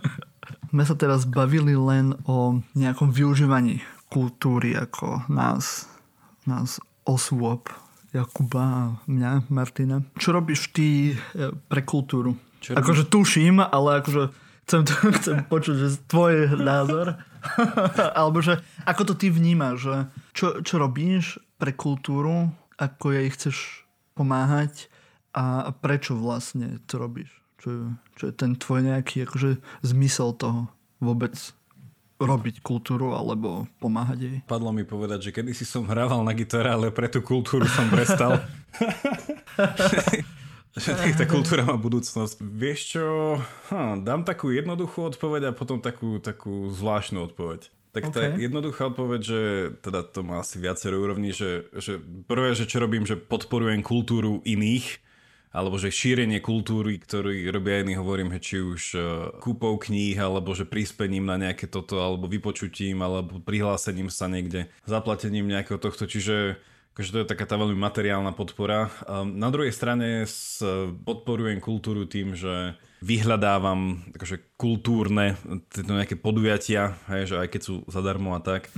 [0.76, 5.90] My sa teraz bavili len o nejakom využívaní kultúry ako nás,
[6.46, 7.68] nás osôb,
[8.14, 10.00] Jakuba a mňa, Martina.
[10.16, 12.38] Čo robíš ty eh, pre kultúru?
[12.62, 14.82] Čo akože tuším, ale akože chcem,
[15.18, 17.14] chcem počuť, že tvoj názor.
[18.18, 19.94] Alebo že ako to ty vnímaš, že
[20.32, 23.56] čo, čo robíš pre kultúru, ako jej chceš
[24.12, 24.90] pomáhať
[25.30, 27.30] a prečo vlastne to robíš?
[27.56, 30.66] Čo, je- čo je ten tvoj nejaký akože zmysel toho
[30.98, 31.32] vôbec
[32.16, 34.36] robiť kultúru alebo pomáhať jej?
[34.42, 38.40] Padlo mi povedať, že kedysi som hrával na gitare, ale pre tú kultúru som prestal.
[41.16, 42.36] tá kultúra má budúcnosť.
[42.44, 43.04] Vieš čo,
[43.72, 47.72] hm, dám takú jednoduchú odpoveď a potom takú, takú zvláštnu odpoveď.
[47.96, 48.36] Tak tá OK.
[48.36, 49.40] jednoduchá odpoveď, že
[49.80, 51.96] teda to má asi viacero úrovní, že, že
[52.28, 55.00] prvé, že čo robím, že podporujem kultúru iných,
[55.56, 59.02] alebo že šírenie kultúry, ktorú robia iní, hovorím, že či už eh,
[59.40, 65.48] kúpou kníh, alebo že prispením na nejaké toto, alebo vypočutím, alebo prihlásením sa niekde, zaplatením
[65.48, 66.60] nejakého tohto, čiže
[66.96, 68.88] akože to je taká tá veľmi materiálna podpora.
[69.04, 70.64] Um, na druhej strane s,
[71.04, 72.72] podporujem kultúru tým, že
[73.04, 75.36] vyhľadávam akože kultúrne
[75.68, 78.72] tieto nejaké podujatia, hej, že aj keď sú zadarmo a tak.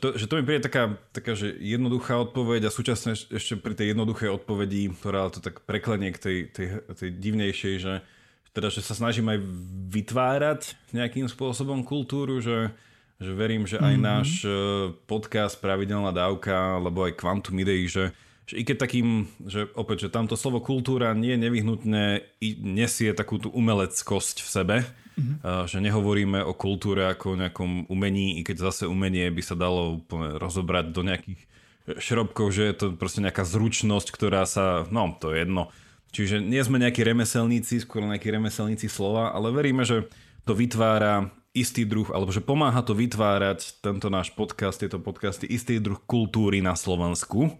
[0.00, 3.76] To, že to mi príde taká, taká že jednoduchá odpoveď a súčasne eš- ešte pri
[3.76, 8.00] tej jednoduchej odpovedi, ktorá to tak preklenie k tej, tej, tej divnejšej, že
[8.56, 9.38] teda, že sa snažím aj
[9.92, 10.60] vytvárať
[10.96, 12.72] nejakým spôsobom kultúru, že,
[13.20, 14.52] že verím, že aj náš eh,
[15.04, 18.16] podcast Pravidelná dávka, alebo aj Quantum Ideí, že,
[18.48, 23.36] že i keď takým, že opäť, že tamto slovo kultúra nie nevyhnutne i nesie takú
[23.36, 24.76] tú umeleckosť v sebe,
[25.20, 25.68] mm-hmm.
[25.68, 30.00] že nehovoríme o kultúre ako o nejakom umení, i keď zase umenie by sa dalo
[30.00, 31.40] úplne rozobrať do nejakých
[31.98, 35.68] šrobkov, že je to proste nejaká zručnosť, ktorá sa, no to je jedno.
[36.10, 40.10] Čiže nie sme nejakí remeselníci, skôr nejakí remeselníci slova, ale veríme, že
[40.42, 45.82] to vytvára istý druh, alebo že pomáha to vytvárať tento náš podcast, tieto podcasty, istý
[45.82, 47.58] druh kultúry na Slovensku.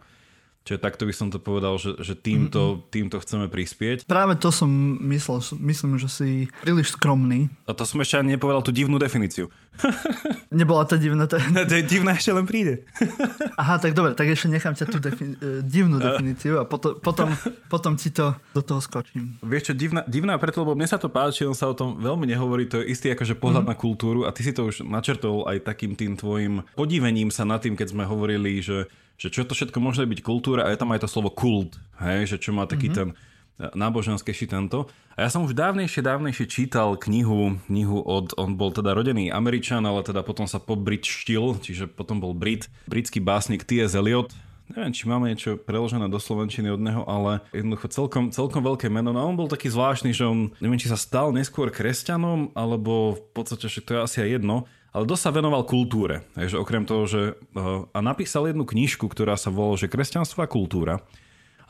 [0.70, 4.06] Čiže takto by som to povedal, že, že týmto, týmto chceme prispieť.
[4.06, 4.70] Práve to som
[5.10, 6.28] myslel, myslím, že si
[6.62, 7.50] príliš skromný.
[7.66, 9.50] A to som ešte ani nepovedal tú divnú definíciu.
[10.50, 11.26] Nebola to divná.
[11.26, 11.38] To...
[11.38, 12.86] to je divná, ešte len príde.
[13.60, 17.28] Aha, tak dobre, tak ešte nechám ťa tú defini- eh, divnú definíciu a potom, potom,
[17.68, 19.40] potom ti to do toho skočím.
[19.42, 22.28] Vieš čo, divná, divná preto, lebo mne sa to páči, on sa o tom veľmi
[22.28, 23.78] nehovorí, to je istý akože pohľad mm-hmm.
[23.78, 27.62] na kultúru a ty si to už načrtol aj takým tým tvojim podivením sa nad
[27.62, 30.96] tým, keď sme hovorili, že, že čo to všetko môže byť kultúra a je tam
[30.96, 33.12] aj to slovo kult, hej, že čo má taký mm-hmm.
[33.12, 33.28] ten
[33.60, 34.88] náboženskejší tento.
[35.12, 39.84] A ja som už dávnejšie, dávnejšie čítal knihu, knihu od, on bol teda rodený Američan,
[39.84, 43.92] ale teda potom sa pobritštil, čiže potom bol Brit, britský básnik T.S.
[43.92, 44.32] Eliot,
[44.70, 49.10] Neviem, či máme niečo preložené do slovenčiny od neho, ale jednoducho celkom, celkom veľké meno.
[49.10, 53.18] No a on bol taký zvláštny, že on, neviem, či sa stal neskôr kresťanom, alebo
[53.18, 56.26] v podstate, že to je asi aj jedno, ale dosť sa venoval kultúre.
[56.34, 57.38] Takže okrem toho, že...
[57.54, 61.02] uh, A napísal jednu knižku, ktorá sa volá, že Kresťanstvo a kultúra.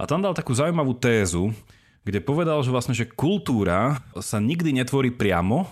[0.00, 1.52] A tam dal takú zaujímavú tézu,
[2.08, 5.68] kde povedal, že vlastne, že kultúra sa nikdy netvorí priamo,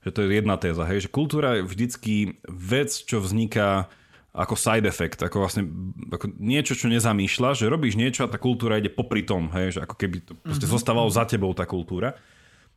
[0.00, 3.90] že to je jedna téza, hej, že kultúra je vždycky vec, čo vzniká
[4.36, 5.66] ako side effect, ako vlastne
[6.12, 9.80] ako niečo, čo nezamýšľa, že robíš niečo a tá kultúra ide popri tom, hej, že
[9.82, 10.76] ako keby to proste mm-hmm.
[10.76, 12.14] zostávalo za tebou tá kultúra.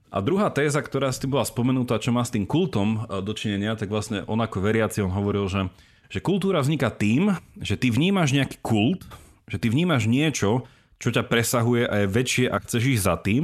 [0.09, 3.93] A druhá téza, ktorá si bola spomenutá, čo má s tým kultom e, dočinenia, tak
[3.93, 5.69] vlastne on ako veriaci, on hovoril, že,
[6.09, 9.05] že kultúra vzniká tým, že ty vnímaš nejaký kult,
[9.45, 10.65] že ty vnímaš niečo,
[10.97, 13.43] čo ťa presahuje a je väčšie a chceš ísť za tým.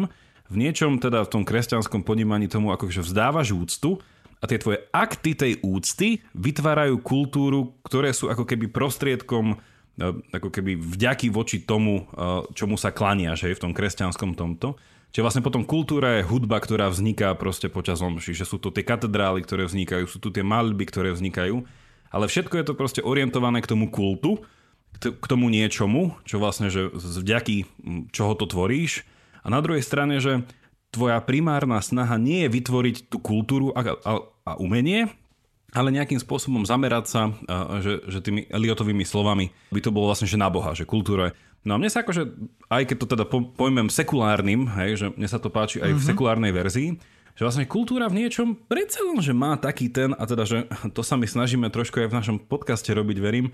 [0.49, 4.01] V niečom teda v tom kresťanskom ponímaní tomu ako že vzdávaš úctu
[4.41, 10.49] a tie tvoje akty tej úcty vytvárajú kultúru, ktoré sú ako keby prostriedkom e, ako
[10.49, 14.81] keby vďaky voči tomu, e, čomu sa klaniaš hej, v tom kresťanskom tomto.
[15.15, 18.83] Čiže vlastne potom kultúra je hudba, ktorá vzniká proste počas omši, že sú to tie
[18.83, 21.63] katedrály, ktoré vznikajú, sú tu tie malby, ktoré vznikajú,
[22.11, 24.43] ale všetko je to proste orientované k tomu kultu,
[24.99, 27.63] k tomu niečomu, čo vlastne, že vďaky
[28.11, 29.07] čoho to tvoríš.
[29.39, 30.43] A na druhej strane, že
[30.91, 35.07] tvoja primárna snaha nie je vytvoriť tú kultúru a, a, a umenie,
[35.71, 37.21] ale nejakým spôsobom zamerať sa,
[37.79, 41.39] že, že tými Eliotovými slovami by to bolo vlastne, že na Boha, že kultúra je
[41.65, 42.29] No a mne sa akože,
[42.69, 43.25] aj keď to teda
[43.57, 46.09] pojmem sekulárnym, hej, že mne sa to páči aj v mm-hmm.
[46.13, 46.89] sekulárnej verzii,
[47.35, 51.01] že vlastne kultúra v niečom predsa len, že má taký ten, a teda, že to
[51.01, 53.49] sa my snažíme trošku aj v našom podcaste robiť, verím,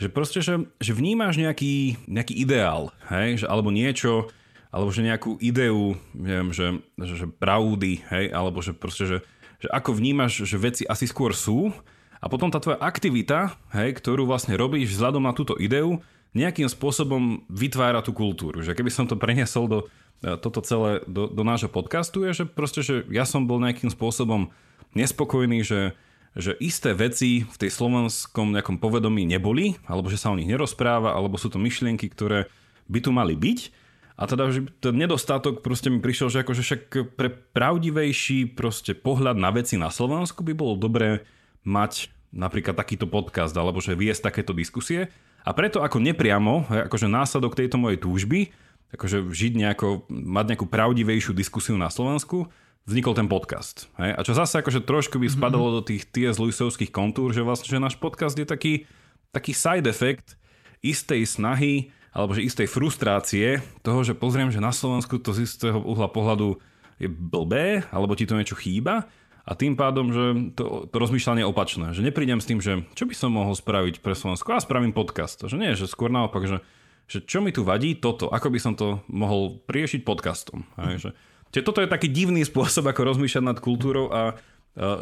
[0.00, 4.32] že proste, že, že vnímáš nejaký, nejaký ideál, hej, že, alebo niečo,
[4.72, 9.18] alebo že nejakú ideu, neviem, že, že, že pravdy, hej, alebo že proste, že,
[9.60, 11.68] že ako vnímaš, že veci asi skôr sú
[12.16, 16.00] a potom tá tvoja aktivita, hej, ktorú vlastne robíš vzhľadom na túto ideu,
[16.32, 18.64] nejakým spôsobom vytvára tú kultúru.
[18.64, 19.78] Že keby som to preniesol do
[20.24, 23.92] e, toto celé, do, do nášho podcastu, je, že proste, že ja som bol nejakým
[23.92, 24.48] spôsobom
[24.96, 25.92] nespokojný, že,
[26.32, 31.12] že isté veci v tej slovenskom nejakom povedomí neboli, alebo že sa o nich nerozpráva,
[31.12, 32.48] alebo sú to myšlienky, ktoré
[32.88, 33.84] by tu mali byť.
[34.16, 36.80] A teda, že ten nedostatok proste mi prišiel, že akože však
[37.16, 41.24] pre pravdivejší proste pohľad na veci na Slovensku by bolo dobré
[41.64, 45.12] mať napríklad takýto podcast, alebo že viesť takéto diskusie.
[45.42, 48.54] A preto ako nepriamo, akože následok tejto mojej túžby,
[48.94, 52.46] akože žiť nejako, mať nejakú pravdivejšiu diskusiu na Slovensku,
[52.86, 53.90] vznikol ten podcast.
[53.98, 54.14] Hej?
[54.14, 55.78] A čo zase akože trošku by spadalo mm-hmm.
[55.78, 56.38] do tých T.S.
[56.38, 58.86] Lewisovských kontúr, že vlastne že náš podcast je taký,
[59.30, 60.34] taký side effect
[60.82, 65.80] istej snahy alebo že istej frustrácie toho, že pozriem, že na Slovensku to z istého
[65.80, 66.60] uhla pohľadu
[67.00, 69.08] je blbé, alebo ti to niečo chýba
[69.42, 70.24] a tým pádom, že
[70.54, 71.86] to, to rozmýšľanie je opačné.
[71.90, 75.42] Že neprídem s tým, že čo by som mohol spraviť pre Slovensko a spravím podcast.
[75.42, 76.62] Že nie, že skôr naopak, že,
[77.10, 80.62] že čo mi tu vadí, toto, ako by som to mohol riešiť podcastom.
[80.78, 81.10] Aj, že,
[81.50, 84.38] čiže toto je taký divný spôsob, ako rozmýšľať nad kultúrou a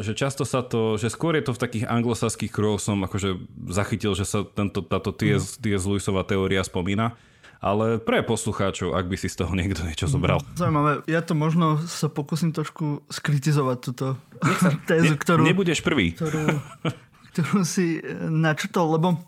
[0.02, 3.38] že často sa to, že skôr je to v takých anglosaských kruhoch som akože
[3.70, 5.62] zachytil, že sa tento, táto T.S.
[5.62, 5.86] Mm.
[5.86, 7.14] Lewisová teória spomína
[7.60, 10.40] ale pre poslucháčov, ak by si z toho niekto niečo zobral.
[10.56, 11.04] Zaujímavé.
[11.04, 14.06] Ja to možno sa pokúsim trošku skritizovať túto
[14.90, 15.44] tézu, ktorú...
[15.44, 16.16] Nebudeš prvý.
[16.16, 16.56] Ktorú,
[17.36, 19.20] ktorú si e, načrtol, lebo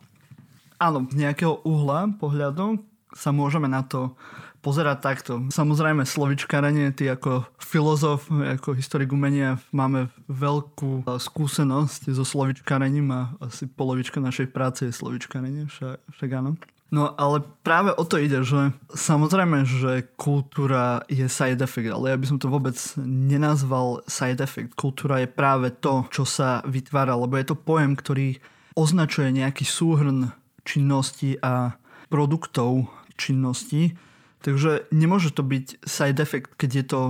[0.81, 2.81] áno, z nejakého uhla pohľadu
[3.13, 4.17] sa môžeme na to
[4.65, 5.33] pozerať takto.
[5.53, 13.21] Samozrejme, slovičkarenie, ty ako filozof, ako historik umenia máme veľkú e, skúsenosť so slovičkarením a
[13.45, 16.57] asi polovička našej práce je slovičkarenie, však, však áno.
[16.93, 22.21] No ale práve o to ide, že samozrejme, že kultúra je side effect, ale ja
[22.21, 24.77] by som to vôbec nenazval side effect.
[24.77, 28.37] Kultúra je práve to, čo sa vytvára, lebo je to pojem, ktorý
[28.77, 30.37] označuje nejaký súhrn
[30.69, 31.81] činnosti a
[32.13, 33.97] produktov činnosti.
[34.45, 37.03] Takže nemôže to byť side effect, keď je to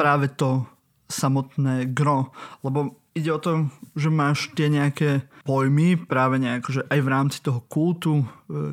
[0.00, 0.64] práve to
[1.12, 2.32] samotné gro,
[2.64, 7.38] lebo ide o to, že máš tie nejaké pojmy práve nejako, že aj v rámci
[7.40, 8.26] toho kultu e,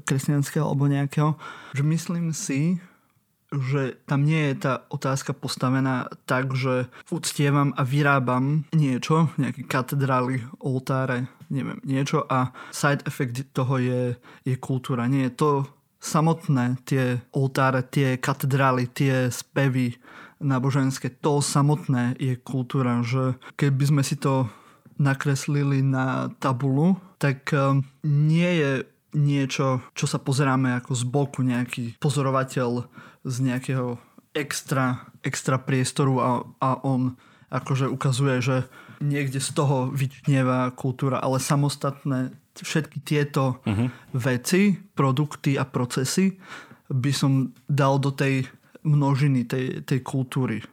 [0.03, 1.39] kresťanského alebo nejakého,
[1.71, 2.83] že myslím si,
[3.53, 10.41] že tam nie je tá otázka postavená tak, že uctievam a vyrábam niečo, nejaké katedrály,
[10.59, 14.01] oltáre, neviem, niečo a side effect toho je,
[14.43, 15.05] je kultúra.
[15.05, 15.51] Nie je to
[16.03, 19.95] samotné, tie oltáre, tie katedrály, tie spevy,
[20.41, 24.49] náboženské, to samotné je kultúra, že keby sme si to
[24.97, 28.71] nakreslili na tabulu, tak um, nie je
[29.13, 32.89] niečo, čo sa pozeráme ako z boku, nejaký pozorovateľ
[33.23, 33.97] z nejakého
[34.33, 36.29] extra, extra priestoru a,
[36.59, 37.13] a on
[37.53, 38.57] akože ukazuje, že
[38.97, 43.89] niekde z toho vyčnieva kultúra, ale samostatné všetky tieto uh-huh.
[44.17, 46.37] veci, produkty a procesy
[46.89, 48.45] by som dal do tej
[48.83, 50.63] množiny tej, tej kultúry,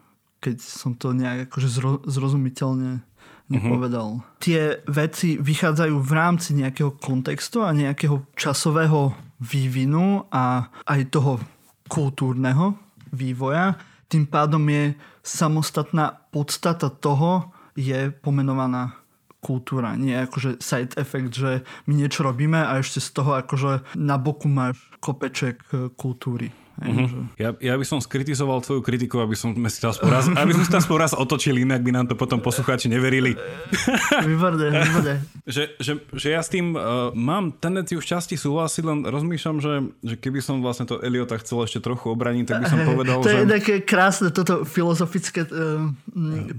[0.43, 3.03] keď som to nejak akože zro, zrozumiteľne
[3.51, 4.23] nepovedal.
[4.23, 4.39] Uh-huh.
[4.39, 11.43] Tie veci vychádzajú v rámci nejakého kontextu a nejakého časového vývinu a aj toho
[11.91, 12.79] kultúrneho
[13.11, 13.75] vývoja.
[14.07, 19.01] tým pádom je samostatná podstata toho, je pomenovaná
[19.41, 24.21] kultúra, nie akože side effect, že my niečo robíme a ešte z toho akože na
[24.21, 26.53] boku máš kopeček e, kultúry.
[26.81, 27.37] Mm-hmm.
[27.37, 30.73] Ja, ja by som skritizoval tvoju kritiku, aby som si to raz, aby som si
[30.73, 33.37] to raz otočil, inak by nám to potom poslucháči neverili.
[34.31, 35.15] Výborné, výborné.
[35.45, 40.15] že, že, že ja s tým uh, mám tendenciu šťastí súhlasiť, len rozmýšľam, že, že
[40.17, 43.45] keby som vlastne to Eliota chcel ešte trochu obraniť, tak by som povedal, to že...
[43.45, 45.93] je také krásne toto filozofické uh,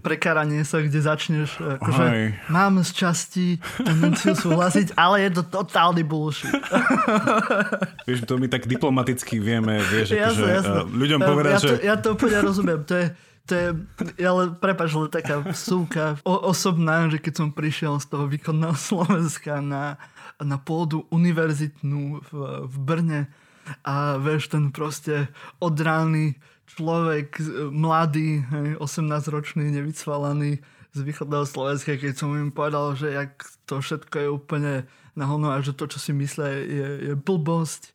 [0.06, 3.48] prekáranie sa, kde začneš, akože mám z časti
[3.82, 6.54] tendenciu súhlasiť, ale je to totálny bullshit.
[8.06, 10.80] Vieš, to my tak diplomaticky vieme, vieš, že jasne, akože, jasne.
[10.92, 11.68] ľuďom povedať, ja že...
[11.68, 12.80] To, ja to úplne rozumiem.
[12.84, 13.06] To je,
[13.48, 13.68] to je,
[14.22, 19.64] ale prepač, ale taká súka o, osobná, že keď som prišiel z toho východného Slovenska
[19.64, 19.96] na,
[20.38, 22.32] na pôdu univerzitnú v,
[22.68, 23.22] v Brne
[23.86, 25.30] a vieš, ten proste
[25.62, 26.38] odrány
[26.72, 27.38] človek,
[27.70, 28.42] mladý,
[28.80, 33.32] 18-ročný, nevycvalaný z východného Slovenska, keď som im povedal, že jak
[33.68, 34.74] to všetko je úplne
[35.16, 37.92] na a že to, čo si myslia, je, je blbosť.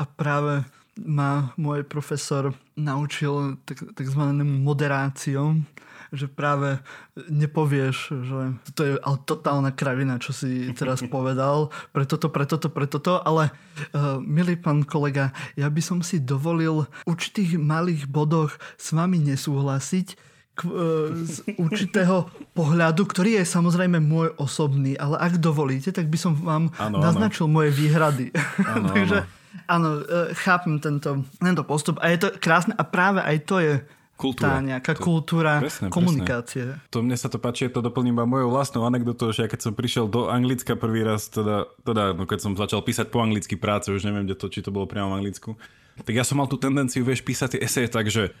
[0.00, 0.64] A práve
[1.00, 5.66] ma môj profesor naučil tak, takzvaným moderáciom,
[6.14, 6.78] že práve
[7.26, 8.40] nepovieš, že
[8.78, 13.18] to je ale totálna kravina, čo si teraz povedal, pre toto, pre toto, pre toto,
[13.26, 18.94] ale uh, milý pán kolega, ja by som si dovolil v určitých malých bodoch s
[18.94, 25.90] vami nesúhlasiť, k, uh, z určitého pohľadu, ktorý je samozrejme môj osobný, ale ak dovolíte,
[25.90, 27.54] tak by som vám ano, naznačil ano.
[27.58, 28.30] moje výhrady.
[28.62, 33.22] Ano, Takže ano Áno, e, chápem tento, tento postup a je to krásne a práve
[33.22, 33.74] aj to je
[34.16, 34.58] kultúra.
[34.58, 36.64] tá nejaká to, kultúra presne, komunikácie.
[36.74, 36.90] Presne.
[36.90, 39.72] To mne sa to páči, to doplním iba mojou vlastnou anekdotou, že ja keď som
[39.74, 43.90] prišiel do Anglicka prvý raz, teda, teda no keď som začal písať po anglicky práce,
[43.90, 45.58] už neviem, to, či to bolo priamo v Anglicku,
[46.02, 48.34] tak ja som mal tú tendenciu, vieš, písať tie eseje tak, že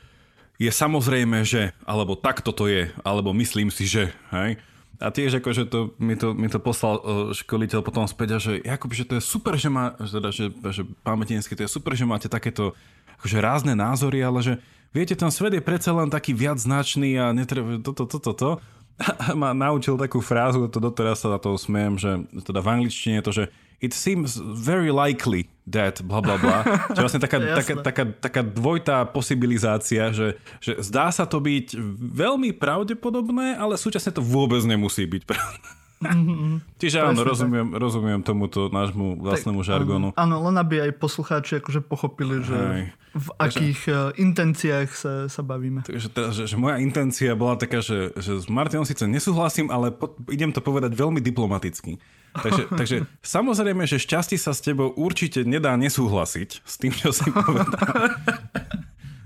[0.58, 4.58] je samozrejme, že, alebo takto to je, alebo myslím si, že, hej.
[5.02, 8.52] A tiež akože to, mi, to, mi to poslal uh, školiteľ potom späť, a že
[8.62, 12.06] Jakub, že to je super, že má, teda, že, že pamätinské, to je super, že
[12.06, 12.78] máte takéto
[13.18, 14.52] akože rázne názory, ale že
[14.94, 18.50] viete, ten svet je predsa len taký viac značný a netreba toto, toto, toto.
[18.94, 23.18] A ma naučil takú frázu, to doteraz sa na to smiem, že teda v angličtine
[23.18, 23.44] je to, že
[23.82, 26.64] it seems very likely that bla bla bla.
[26.92, 31.76] Čo vlastne taká, taká, taká, taká dvojitá posibilizácia, že, že zdá sa to byť
[32.14, 35.68] veľmi pravdepodobné, ale súčasne to vôbec nemusí byť pravda.
[36.04, 36.76] Mm-hmm.
[36.76, 40.08] Čiže áno, rozumiem, rozumiem tomuto nášmu vlastnému tak, žargonu.
[40.12, 42.82] Áno, len aby aj poslucháči akože pochopili, že aj.
[43.16, 45.86] v akých takže, intenciách sa, sa bavíme.
[45.86, 49.94] Takže teda, že, že moja intencia bola taká, že, že s Martinom síce nesúhlasím, ale
[49.94, 51.96] po, idem to povedať veľmi diplomaticky.
[52.34, 57.30] Takže, takže samozrejme, že šťastie sa s tebou určite nedá nesúhlasiť s tým, čo si
[57.30, 58.10] povedal.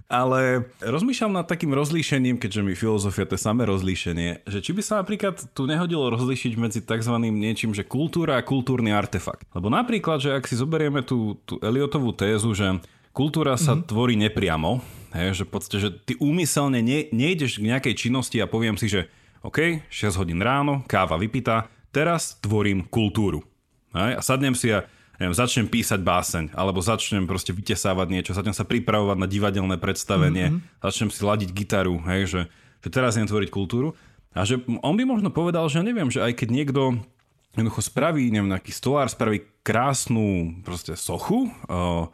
[0.08, 4.80] Ale rozmýšľam nad takým rozlíšením, keďže mi filozofia to je samé rozlíšenie, že či by
[4.80, 7.12] sa napríklad tu nehodilo rozlíšiť medzi tzv.
[7.28, 9.44] niečím, že kultúra a kultúrny artefakt.
[9.52, 12.80] Lebo napríklad, že ak si zoberieme tú, tú Eliotovú tézu, že
[13.12, 13.88] kultúra sa mm-hmm.
[13.88, 14.80] tvorí nepriamo,
[15.12, 18.88] hej, že v podstate, že ty úmyselne ne, nejdeš k nejakej činnosti a poviem si,
[18.88, 19.12] že
[19.44, 23.44] OK, 6 hodín ráno, káva vypitá, teraz tvorím kultúru.
[23.96, 24.84] Hej, a sadnem si a
[25.18, 30.54] neviem, začnem písať báseň, alebo začnem proste vytesávať niečo, začnem sa pripravovať na divadelné predstavenie,
[30.54, 30.80] mm-hmm.
[30.82, 32.40] začnem si ladiť gitaru, hej, že,
[32.86, 33.98] že teraz idem tvoriť kultúru.
[34.36, 36.82] A že on by možno povedal, že neviem, že aj keď niekto
[37.58, 42.06] jednoducho spraví, neviem, nejaký stolár, spraví krásnu proste sochu uh,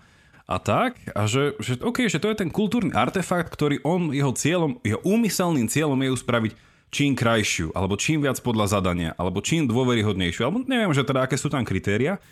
[0.48, 4.32] a tak, a že, že OK, že to je ten kultúrny artefakt, ktorý on, jeho
[4.32, 6.52] cieľom, jeho úmyselným cieľom je spraviť
[6.94, 11.34] čím krajšiu, alebo čím viac podľa zadania, alebo čím dôveryhodnejšiu, alebo neviem, že teda aké
[11.34, 12.22] sú tam kritéria,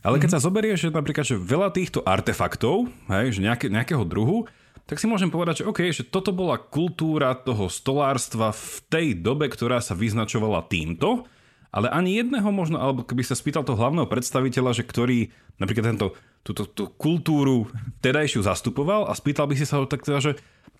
[0.00, 4.48] ale keď sa zoberie, že napríklad, že veľa týchto artefaktov, hej, že nejaké, nejakého druhu,
[4.86, 9.50] tak si môžem povedať, že OK, že toto bola kultúra toho stolárstva v tej dobe,
[9.50, 11.26] ktorá sa vyznačovala týmto,
[11.70, 15.18] ale ani jedného možno, alebo keby sa spýtal toho hlavného predstaviteľa, že ktorý
[15.60, 16.06] napríklad tento,
[16.46, 17.68] túto tú kultúru
[18.00, 20.32] tedajšiu zastupoval a spýtal by si sa ho tak teda, že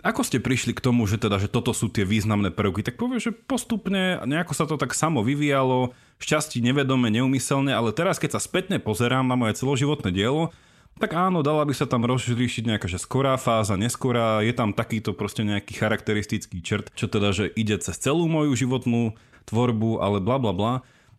[0.04, 2.84] ako ste prišli k tomu, že teda, že toto sú tie významné prvky?
[2.84, 8.20] Tak povie, že postupne nejako sa to tak samo vyvíjalo, šťastí nevedome, neumyselne, ale teraz
[8.20, 10.52] keď sa spätne pozerám na moje celoživotné dielo,
[10.96, 15.12] tak áno, dala by sa tam rozriešiť nejaká že skorá fáza, neskorá, je tam takýto
[15.12, 19.12] proste nejaký charakteristický črt, čo teda, že ide cez celú moju životnú
[19.46, 20.74] tvorbu, ale bla bla bla.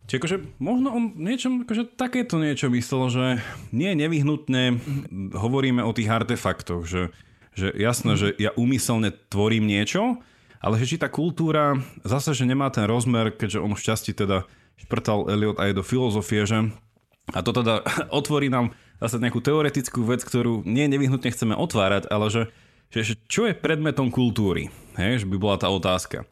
[0.08, 3.24] Čiže akože možno on niečom, akože takéto niečo myslel, že
[3.76, 4.80] nie nevyhnutne
[5.36, 7.12] hovoríme o tých artefaktoch, že
[7.58, 10.22] že jasné, že ja úmyselne tvorím niečo,
[10.62, 11.74] ale že či tá kultúra
[12.06, 14.46] zase, že nemá ten rozmer, keďže on v šťastí teda
[14.78, 16.70] šprtal Eliot aj do filozofie, že
[17.34, 17.82] a to teda
[18.18, 18.72] otvorí nám
[19.02, 22.42] zase nejakú teoretickú vec, ktorú nie nevyhnutne chceme otvárať, ale že
[22.88, 24.72] že, že čo je predmetom kultúry?
[24.96, 26.24] Hej, že by bola tá otázka.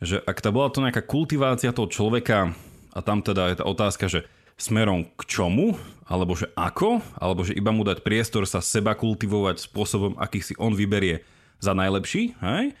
[0.00, 2.56] Že ak tá bola to nejaká kultivácia toho človeka
[2.96, 4.24] a tam teda je tá otázka, že
[4.60, 9.68] smerom k čomu, alebo že ako, alebo že iba mu dať priestor sa seba kultivovať
[9.68, 11.24] spôsobom, aký si on vyberie
[11.60, 12.76] za najlepší, hej?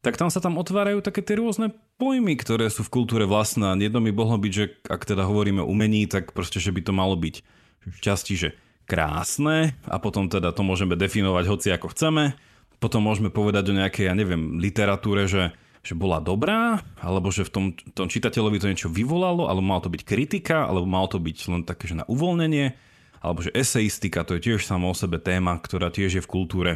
[0.00, 3.76] tak tam sa tam otvárajú také tie rôzne pojmy, ktoré sú v kultúre vlastné.
[3.76, 6.92] Jedno by mohlo byť, že ak teda hovoríme o umení, tak proste, že by to
[6.96, 7.44] malo byť
[7.84, 8.48] v časti, že
[8.88, 12.32] krásne a potom teda to môžeme definovať hoci ako chceme.
[12.80, 17.52] Potom môžeme povedať o nejakej, ja neviem, literatúre, že že bola dobrá, alebo že v
[17.52, 17.66] tom,
[17.96, 21.62] tom čitateľovi to niečo vyvolalo, alebo malo to byť kritika, alebo malo to byť len
[21.64, 22.76] také, že na uvoľnenie,
[23.20, 26.72] alebo že eseistika, to je tiež samo o sebe téma, ktorá tiež je v kultúre.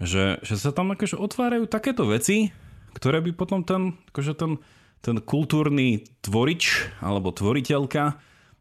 [0.00, 2.54] Že, že sa tam akože otvárajú takéto veci,
[2.96, 4.62] ktoré by potom ten, akože ten,
[5.04, 8.16] ten kultúrny tvorič alebo tvoriteľka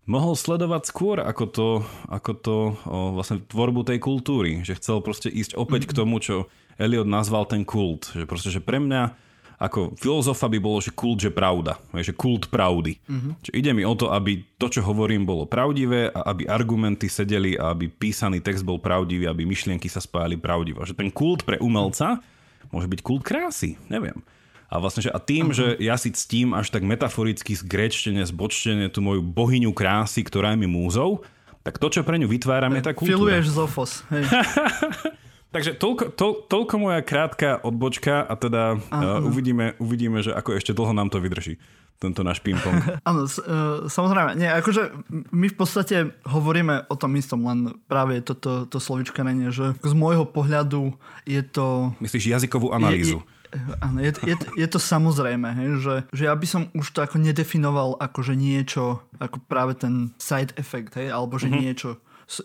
[0.07, 1.67] mohol sledovať skôr ako to,
[2.07, 2.71] ako to o,
[3.13, 4.63] vlastne tvorbu tej kultúry.
[4.63, 5.93] Že chcel proste ísť opäť mm-hmm.
[5.93, 6.35] k tomu, čo
[6.79, 8.15] Eliot nazval ten kult.
[8.15, 9.26] Že proste, že pre mňa
[9.57, 11.81] ako filozofa by bolo, že kult, že pravda.
[11.89, 13.01] Že kult pravdy.
[13.09, 13.31] Mm-hmm.
[13.41, 17.57] Čiže ide mi o to, aby to, čo hovorím, bolo pravdivé a aby argumenty sedeli
[17.57, 20.85] a aby písaný text bol pravdivý, aby myšlienky sa spájali pravdivo.
[20.85, 22.21] Že ten kult pre umelca
[22.69, 23.81] môže byť kult krásy.
[23.89, 24.21] Neviem.
[24.69, 25.57] A vlastne, že a tým, uh-huh.
[25.57, 30.61] že ja si ctím až tak metaforicky zgrečtene, zbočtene tú moju bohyňu krásy, ktorá je
[30.61, 31.25] mi múzou,
[31.65, 33.41] tak to, čo pre ňu vytváram, je tá kultúra.
[33.41, 34.05] Filuješ Zofos.
[34.13, 34.23] Hej.
[35.47, 40.75] Takže toľko, to, toľko moja krátka odbočka a teda uh, uvidíme, uvidíme, že ako ešte
[40.75, 41.55] dlho nám to vydrží
[41.97, 42.77] tento náš ping-pong.
[43.09, 44.37] Áno, uh, samozrejme.
[44.37, 44.93] Nie, akože
[45.33, 49.93] my v podstate hovoríme o tom istom, len práve toto to, to slovičkarenie, že z
[49.97, 50.93] môjho pohľadu
[51.25, 51.97] je to...
[51.97, 53.25] Myslíš jazykovú analýzu?
[53.25, 53.35] Je, je,
[53.81, 57.17] áno, je, je, je to samozrejme, hej, že, že ja by som už to ako
[57.17, 61.63] nedefinoval ako že niečo, ako práve ten side effect, hej, alebo že mm-hmm.
[61.63, 61.97] niečo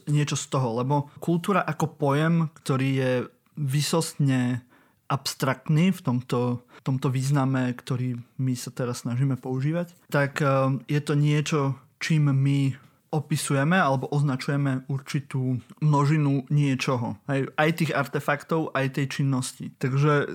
[0.07, 3.13] niečo z toho, lebo kultúra ako pojem, ktorý je
[3.59, 4.63] vysostne
[5.13, 10.49] abstraktný v tomto, v tomto význame, ktorý my sa teraz snažíme používať, tak eh,
[10.89, 12.73] je to niečo, čím my
[13.13, 17.21] opisujeme alebo označujeme určitú množinu niečoho.
[17.29, 19.69] Aj, aj tých artefaktov, aj tej činnosti.
[19.77, 20.33] Takže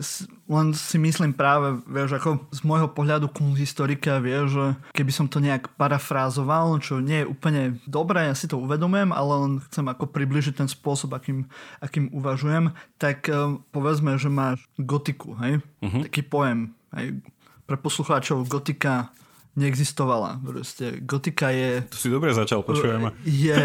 [0.48, 5.42] len si myslím práve, vieš, ako z môjho pohľadu kunsthistorika, vie, že keby som to
[5.42, 10.14] nejak parafrázoval, čo nie je úplne dobré, ja si to uvedomujem, ale len chcem ako
[10.14, 11.50] približiť ten spôsob, akým,
[11.82, 12.72] akým uvažujem,
[13.02, 15.60] tak um, povedzme, že máš gotiku, hej?
[15.82, 16.06] Uh-huh.
[16.06, 16.78] Taký pojem.
[16.94, 17.20] Hej?
[17.66, 19.10] Pre poslucháčov gotika
[19.58, 20.40] neexistovala.
[20.46, 21.84] Proste gotika je...
[21.90, 23.12] To si dobre začal, počujeme.
[23.26, 23.58] Je,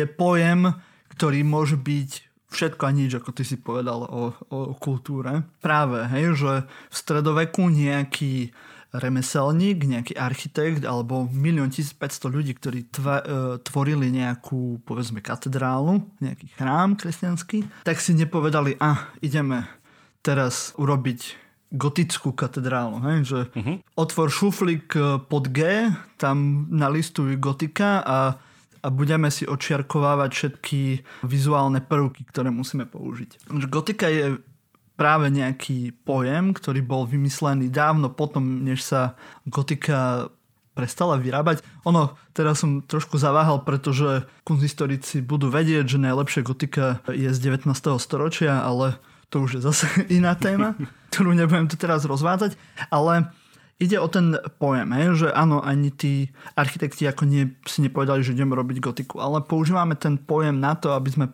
[0.00, 0.72] je pojem,
[1.12, 2.10] ktorý môže byť
[2.48, 5.44] všetko a nič, ako ty si povedal o, o kultúre.
[5.60, 8.54] Práve, hej, že v stredoveku nejaký
[8.96, 13.24] remeselník, nejaký architekt alebo milión 1500 ľudí, ktorí tva, e,
[13.60, 19.68] tvorili nejakú, povedzme, katedrálu, nejaký chrám kresťanský, tak si nepovedali, a ideme
[20.24, 23.02] teraz urobiť gotickú katedrálu.
[23.02, 23.16] Hej?
[23.26, 23.76] Že uh-huh.
[23.98, 28.18] Otvor šuflík e, pod G, tam nalistuj gotika a,
[28.82, 30.80] a budeme si očiarkovávať všetky
[31.26, 33.50] vizuálne prvky, ktoré musíme použiť.
[33.66, 34.38] Gotika je
[34.96, 40.32] práve nejaký pojem, ktorý bol vymyslený dávno potom, než sa gotika
[40.76, 41.64] prestala vyrábať.
[41.88, 47.72] Ono, teraz som trošku zaváhal, pretože kunsthistorici budú vedieť, že najlepšia gotika je z 19.
[47.96, 49.00] storočia, ale
[49.30, 49.86] to už je zase
[50.18, 50.74] iná téma,
[51.12, 52.54] ktorú nebudem tu teraz rozvádzať,
[52.90, 53.30] ale
[53.76, 58.32] ide o ten pojem, hej, že áno, ani tí architekti ako nie, si nepovedali, že
[58.32, 61.26] ideme robiť gotiku, ale používame ten pojem na to, aby sme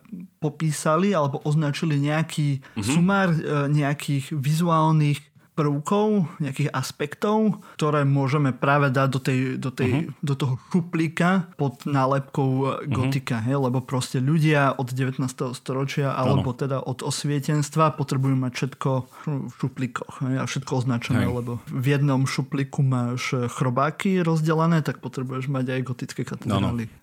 [0.43, 2.83] popísali alebo označili nejaký mm-hmm.
[2.83, 9.91] sumár e, nejakých vizuálnych prvkov, nejakých aspektov, ktoré môžeme práve dať do, tej, do, tej,
[10.09, 10.25] uh-huh.
[10.25, 12.89] do toho šuplíka pod nálepkou uh-huh.
[12.89, 13.61] gotika, hej?
[13.61, 15.21] lebo proste ľudia od 19.
[15.53, 16.59] storočia alebo ano.
[16.59, 18.89] teda od osvietenstva potrebujú mať všetko
[19.29, 20.35] v šuplíkoch hej?
[20.41, 21.37] a všetko označené, hej.
[21.37, 26.89] lebo v jednom šuplíku máš chrobáky rozdelené, tak potrebuješ mať aj gotické katedrály.
[26.89, 27.01] Ano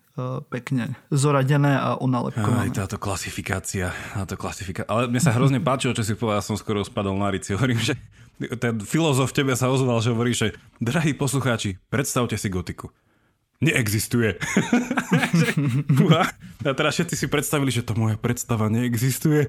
[0.51, 2.67] pekne zoradené a onalepkované.
[2.67, 4.91] Aj táto klasifikácia, táto klasifikácia.
[4.91, 7.55] Ale mne sa hrozne páčilo, čo si povedal, som skoro spadol na rici.
[7.55, 7.95] Hovorím, že
[8.39, 12.89] ten filozof tebe sa ozval, že hovorí, že drahí poslucháči, predstavte si gotiku.
[13.61, 14.41] Neexistuje.
[16.65, 19.45] a teraz všetci si predstavili, že to moja predstava neexistuje.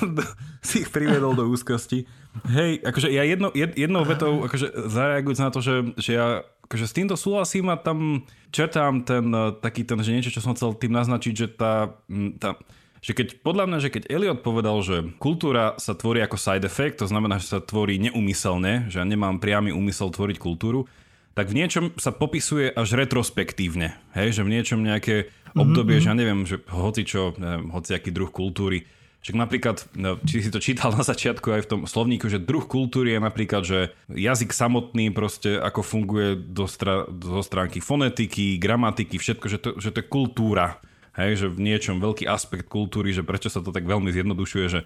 [0.66, 2.08] si ich privedol do úzkosti.
[2.48, 6.84] Hej, akože ja jedno, jed, jednou vetou akože zareagujúc na to, že, že ja akože
[6.88, 8.24] s týmto súhlasím a tam
[8.56, 9.28] čertám ten
[9.60, 11.92] taký ten, že niečo, čo som chcel tým naznačiť, že tá,
[12.40, 12.56] tá
[13.04, 17.00] že keď, podľa mňa, že keď Eliot povedal, že kultúra sa tvorí ako side effect,
[17.00, 20.88] to znamená, že sa tvorí neumyselne, že ja nemám priamy úmysel tvoriť kultúru,
[21.36, 23.92] tak v niečom sa popisuje až retrospektívne.
[24.16, 26.04] Hej, že v niečom nejaké obdobie, mm-hmm.
[26.04, 28.88] že ja neviem, že hoci čo, neviem, hoci aký druh kultúry,
[29.26, 32.62] Však napríklad, no, či si to čítal na začiatku aj v tom slovníku, že druh
[32.62, 39.18] kultúry je napríklad, že jazyk samotný proste ako funguje do, stra- do stránky fonetiky, gramatiky,
[39.18, 40.78] všetko, že to, že to je kultúra.
[41.16, 44.84] Hej, že v niečom veľký aspekt kultúry, že prečo sa to tak veľmi zjednodušuje, že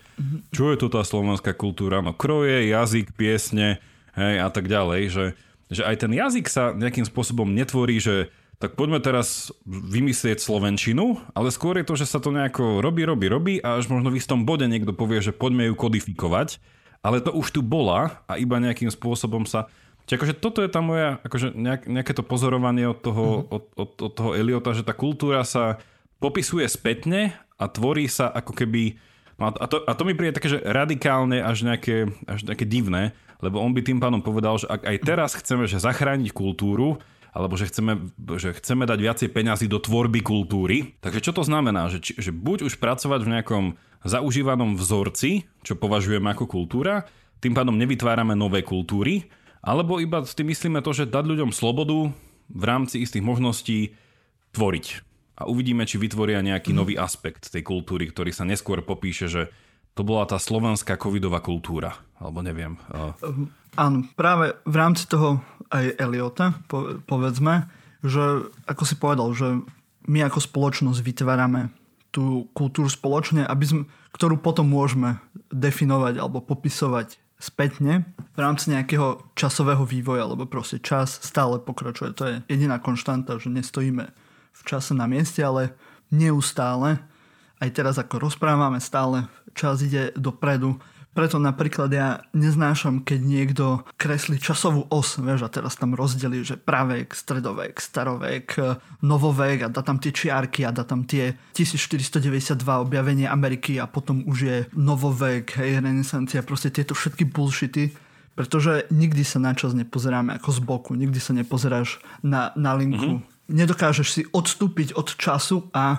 [0.55, 1.99] čo je to tá slovenská kultúra?
[1.99, 3.83] No kroje, jazyk, piesne,
[4.14, 5.26] hej, a tak ďalej, že,
[5.74, 8.31] že aj ten jazyk sa nejakým spôsobom netvorí, že
[8.62, 13.26] tak poďme teraz vymyslieť slovenčinu, ale skôr je to, že sa to nejako robí, robí,
[13.26, 16.61] robí a až možno v istom bode niekto povie, že poďme ju kodifikovať,
[17.01, 19.66] ale to už tu bola a iba nejakým spôsobom sa
[20.11, 23.55] Čiže akože toto je tá moja, akože nejak, nejaké to pozorovanie od toho, mm-hmm.
[23.55, 25.78] od, od, od toho Eliota, že tá kultúra sa
[26.21, 29.01] popisuje spätne a tvorí sa ako keby...
[29.41, 33.16] No a, to, a to mi príde také, že radikálne až nejaké, až nejaké divné,
[33.41, 37.01] lebo on by tým pánom povedal, že ak aj teraz chceme že zachrániť kultúru,
[37.33, 40.99] alebo že chceme, že chceme dať viacej peňazí do tvorby kultúry.
[41.01, 41.89] Takže čo to znamená?
[41.89, 43.64] Že, že buď už pracovať v nejakom
[44.05, 47.09] zaužívanom vzorci, čo považujeme ako kultúra,
[47.41, 49.31] tým pádom nevytvárame nové kultúry,
[49.64, 52.12] alebo iba s tým myslíme to, že dať ľuďom slobodu
[52.51, 53.97] v rámci istých možností
[54.53, 55.09] tvoriť
[55.41, 59.49] a uvidíme, či vytvoria nejaký nový aspekt tej kultúry, ktorý sa neskôr popíše, že
[59.97, 62.76] to bola tá slovenská covidová kultúra, alebo neviem.
[62.93, 65.41] Um, áno, práve v rámci toho
[65.72, 66.61] aj Eliota,
[67.09, 67.72] povedzme,
[68.05, 69.49] že ako si povedal, že
[70.07, 71.72] my ako spoločnosť vytvárame
[72.11, 73.82] tú kultúru spoločne, aby sme,
[74.12, 75.22] ktorú potom môžeme
[75.55, 78.05] definovať alebo popisovať spätne
[78.36, 82.11] v rámci nejakého časového vývoja, lebo proste čas stále pokračuje.
[82.20, 84.12] To je jediná konštanta, že nestojíme
[84.53, 85.74] v čase na mieste, ale
[86.11, 86.98] neustále,
[87.61, 90.80] aj teraz ako rozprávame, stále čas ide dopredu.
[91.11, 93.64] Preto napríklad ja neznášam, keď niekto
[93.98, 98.46] kreslí časovú os, vieš, a teraz tam rozdelí, že pravek, stredovek, starovek,
[99.03, 104.22] novovek a dá tam tie čiarky a dá tam tie 1492 objavenie Ameriky a potom
[104.22, 107.90] už je novovek, hej, renesancia, proste tieto všetky bullshity,
[108.38, 113.18] pretože nikdy sa na čas nepozeráme ako z boku, nikdy sa nepozeráš na, na linku.
[113.18, 115.98] Mm-hmm nedokážeš si odstúpiť od času a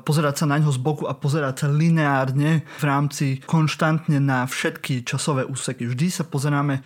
[0.00, 5.04] pozerať sa na ňo z boku a pozerať sa lineárne v rámci konštantne na všetky
[5.04, 5.86] časové úseky.
[5.86, 6.80] Vždy sa pozeráme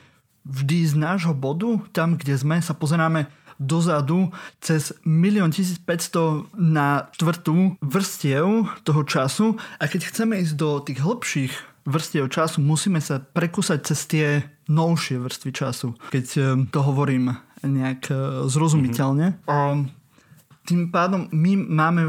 [0.45, 3.31] vždy z nášho bodu, tam kde sme, sa pozeráme
[3.61, 11.05] dozadu cez 1 1500 na štvrtú vrstiev toho času a keď chceme ísť do tých
[11.05, 11.53] hĺbších
[11.85, 14.27] vrstiev času, musíme sa prekúsať cez tie
[14.73, 16.41] novšie vrstvy času, keď e,
[16.73, 18.15] to hovorím nejak e,
[18.49, 19.45] zrozumiteľne.
[19.45, 20.00] Mm-hmm
[20.67, 22.03] tým pádom my máme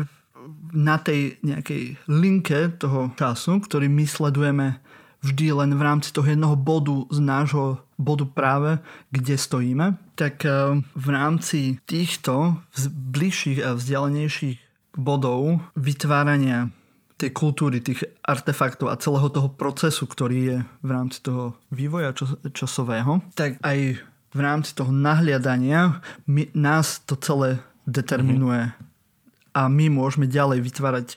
[0.71, 4.81] na tej nejakej linke toho času, ktorý my sledujeme
[5.21, 8.81] vždy len v rámci toho jedného bodu z nášho bodu práve,
[9.13, 12.57] kde stojíme, tak eh, v rámci týchto
[12.89, 14.57] bližších a vzdialenejších
[14.97, 16.73] bodov vytvárania
[17.21, 22.17] tej kultúry, tých artefaktov a celého toho procesu, ktorý je v rámci toho vývoja
[22.49, 24.01] časového, tak aj
[24.33, 27.61] v rámci toho nahliadania my, nás to celé
[27.91, 29.59] determinuje mm-hmm.
[29.59, 31.07] a my môžeme ďalej vytvárať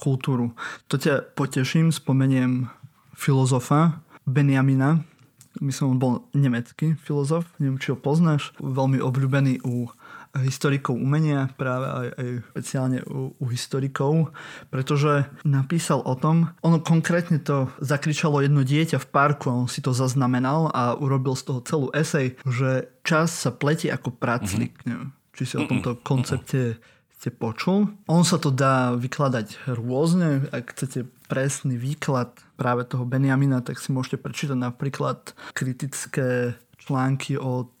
[0.00, 0.56] kultúru.
[0.88, 2.72] To ťa poteším, spomeniem
[3.12, 5.02] filozofa Benjamina,
[5.60, 9.90] myslím, on bol nemecký filozof, neviem, či ho poznáš, veľmi obľúbený u
[10.32, 14.32] historikov umenia, práve aj, aj špeciálne u, u historikov,
[14.72, 19.84] pretože napísal o tom, ono konkrétne to zakričalo jedno dieťa v parku a on si
[19.84, 24.72] to zaznamenal a urobil z toho celú esej, že čas sa pletie ako praclik.
[24.88, 26.76] Mm-hmm či si o tomto koncepte
[27.22, 27.86] ste počul.
[28.10, 30.50] On sa to dá vykladať rôzne.
[30.50, 37.78] Ak chcete presný výklad práve toho Benjamina, tak si môžete prečítať napríklad kritické články od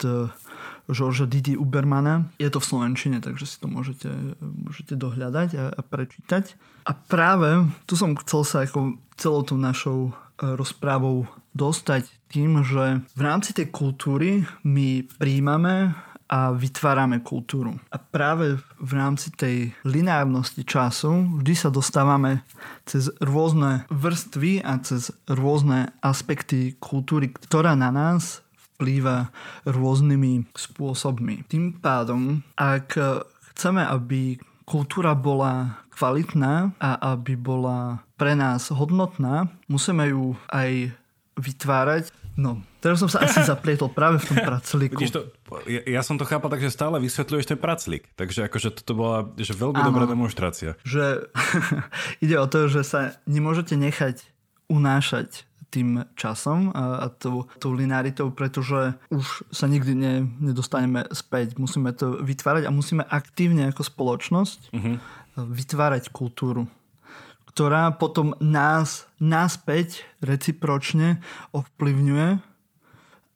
[0.86, 2.30] Žorža eh, Didi Ubermana.
[2.38, 6.54] Je to v Slovenčine, takže si to môžete, môžete dohľadať a, a prečítať.
[6.86, 13.02] A práve tu som chcel sa ako celou tou našou eh, rozprávou dostať tým, že
[13.18, 15.98] v rámci tej kultúry my príjmame
[16.28, 17.76] a vytvárame kultúru.
[17.92, 22.44] A práve v rámci tej lineárnosti času vždy sa dostávame
[22.88, 28.40] cez rôzne vrstvy a cez rôzne aspekty kultúry, ktorá na nás
[28.76, 29.30] vplýva
[29.68, 31.46] rôznymi spôsobmi.
[31.46, 32.98] Tým pádom, ak
[33.54, 40.90] chceme, aby kultúra bola kvalitná a aby bola pre nás hodnotná, musíme ju aj
[41.36, 42.10] vytvárať.
[42.32, 44.96] No, teraz som sa asi zaplietol práve v tom praclíku.
[44.96, 45.20] Vidíš to,
[45.68, 48.08] ja, ja som to chápal tak, že stále vysvetľuješ ten praclík.
[48.16, 50.80] Takže akože toto bola že veľmi Áno, dobrá demonstrácia.
[50.84, 51.28] Že
[52.24, 54.24] ide o to, že sa nemôžete nechať
[54.72, 61.56] unášať tým časom a, a tou, tou linearitou, pretože už sa nikdy ne, nedostaneme späť.
[61.56, 64.96] Musíme to vytvárať a musíme aktívne ako spoločnosť uh-huh.
[65.40, 66.68] vytvárať kultúru
[67.52, 71.20] ktorá potom nás naspäť recipročne
[71.52, 72.40] ovplyvňuje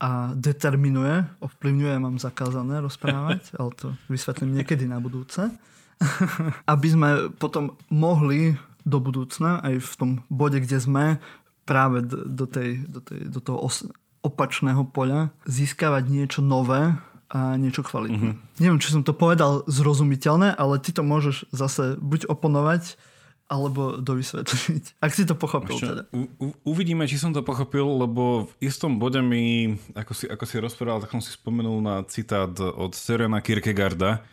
[0.00, 1.28] a determinuje.
[1.44, 5.52] Ovplyvňuje, mám zakázané rozprávať, ale to vysvetlím niekedy na budúce.
[6.72, 8.56] Aby sme potom mohli
[8.88, 11.04] do budúcna, aj v tom bode, kde sme,
[11.66, 13.82] práve do, tej, do, tej, do toho os,
[14.22, 16.94] opačného poľa, získavať niečo nové
[17.26, 18.38] a niečo kvalitné.
[18.38, 18.62] Mm-hmm.
[18.62, 22.94] Neviem, či som to povedal zrozumiteľné, ale ty to môžeš zase buď oponovať,
[23.46, 24.84] alebo dovysvetliť.
[25.06, 26.02] Ak si to pochopil Ešte, teda.
[26.10, 30.44] U, u, uvidíme, či som to pochopil, lebo v istom bode mi, ako si, ako
[30.44, 34.26] si rozprával, tak som si spomenul na citát od Serena Kierkegaarda,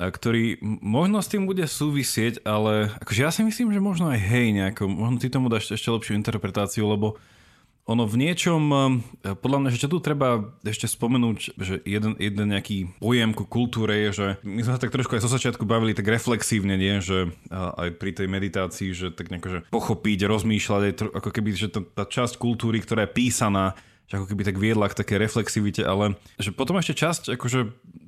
[0.00, 4.56] ktorý možno s tým bude súvisieť, ale akože ja si myslím, že možno aj hej
[4.56, 7.20] nejako, možno ty tomu dáš ešte lepšiu interpretáciu, lebo
[7.82, 12.46] ono v niečom, eh, podľa mňa, že čo tu treba ešte spomenúť, že jeden, jeden
[12.54, 15.90] nejaký pojem ku kultúre je, že my sme sa tak trošku aj zo začiatku bavili
[15.96, 17.02] tak reflexívne, nie?
[17.02, 21.68] že aj pri tej meditácii, že tak nejako, že pochopiť, rozmýšľať, aj ako keby, že
[21.72, 23.74] tá, tá časť kultúry, ktorá je písaná,
[24.12, 27.60] že ako keby tak viedla k také reflexivite, ale že potom ešte časť, akože,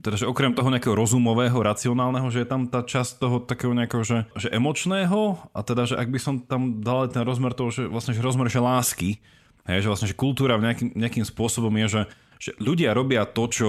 [0.05, 4.05] teda, že okrem toho nejakého rozumového, racionálneho, že je tam tá časť toho takého nejakého,
[4.05, 7.89] že, že emočného a teda, že ak by som tam dal ten rozmer toho, že
[7.89, 9.17] vlastne, že rozmer, že lásky,
[9.65, 12.03] Hej, že vlastne, že kultúra nejakým, nejakým spôsobom je, že,
[12.37, 13.69] že ľudia robia to, čo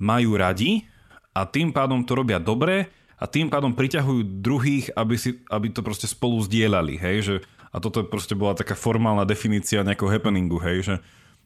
[0.00, 0.88] majú radi
[1.36, 5.84] a tým pádom to robia dobre a tým pádom priťahujú druhých, aby, si, aby to
[5.84, 7.34] proste spolu zdieľali, hej, že
[7.68, 10.94] a toto proste bola taká formálna definícia nejakého happeningu, hej, že,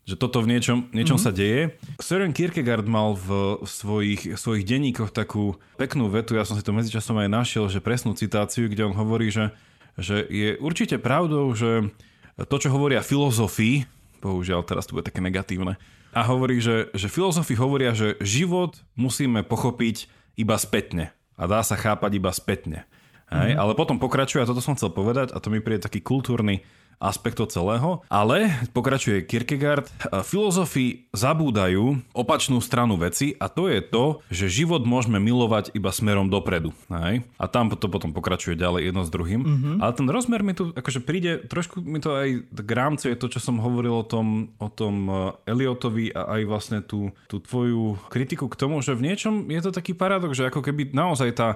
[0.07, 1.35] že toto v niečom, niečom mm-hmm.
[1.35, 1.75] sa deje.
[1.99, 6.71] Søren Kierkegaard mal v, v svojich, svojich denníkoch takú peknú vetu, ja som si to
[6.71, 9.51] medzičasom aj našiel, že presnú citáciu, kde on hovorí, že,
[9.99, 11.91] že je určite pravdou, že
[12.37, 13.85] to, čo hovoria filozofii,
[14.23, 15.77] bohužiaľ teraz to bude také negatívne,
[16.13, 21.09] a hovorí, že, že filozofi hovoria, že život musíme pochopiť iba spätne
[21.41, 22.85] a dá sa chápať iba spätne.
[23.33, 23.57] Hej?
[23.57, 23.63] Mm-hmm.
[23.65, 26.69] Ale potom pokračuje, a toto som chcel povedať, a to mi príde taký kultúrny
[27.03, 28.07] aspekt celého.
[28.07, 29.91] Ale, pokračuje Kierkegaard,
[30.23, 36.31] filozofi zabúdajú opačnú stranu veci a to je to, že život môžeme milovať iba smerom
[36.31, 36.71] dopredu.
[36.87, 37.27] Hej?
[37.43, 39.41] A tam to potom pokračuje ďalej jedno s druhým.
[39.43, 39.77] Mm-hmm.
[39.83, 43.27] Ale ten rozmer mi tu akože príde, trošku mi to aj k rámcu je to,
[43.27, 45.11] čo som hovoril o tom, o tom
[45.49, 49.75] Eliotovi a aj vlastne tú, tú tvoju kritiku k tomu, že v niečom je to
[49.75, 51.49] taký paradox, že ako keby naozaj tá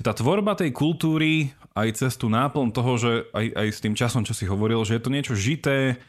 [0.00, 4.24] tá tvorba tej kultúry aj cez tú náplň toho, že aj, aj s tým časom,
[4.24, 6.00] čo si hovoril, že je to niečo žité,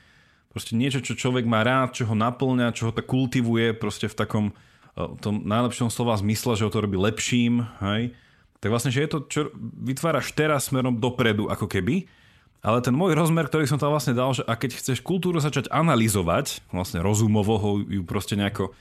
[0.52, 4.16] proste niečo, čo človek má rád, čo ho naplňa, čo ho tak kultivuje proste v
[4.16, 8.16] takom eh, tom najlepšom slova zmysle, že ho to robí lepším, hej.
[8.62, 12.06] Tak vlastne, že je to, čo vytváraš teraz smerom dopredu, ako keby.
[12.62, 15.66] Ale ten môj rozmer, ktorý som tam vlastne dal, že a keď chceš kultúru začať
[15.74, 18.76] analyzovať, vlastne rozumovo ho ju proste nejako eh,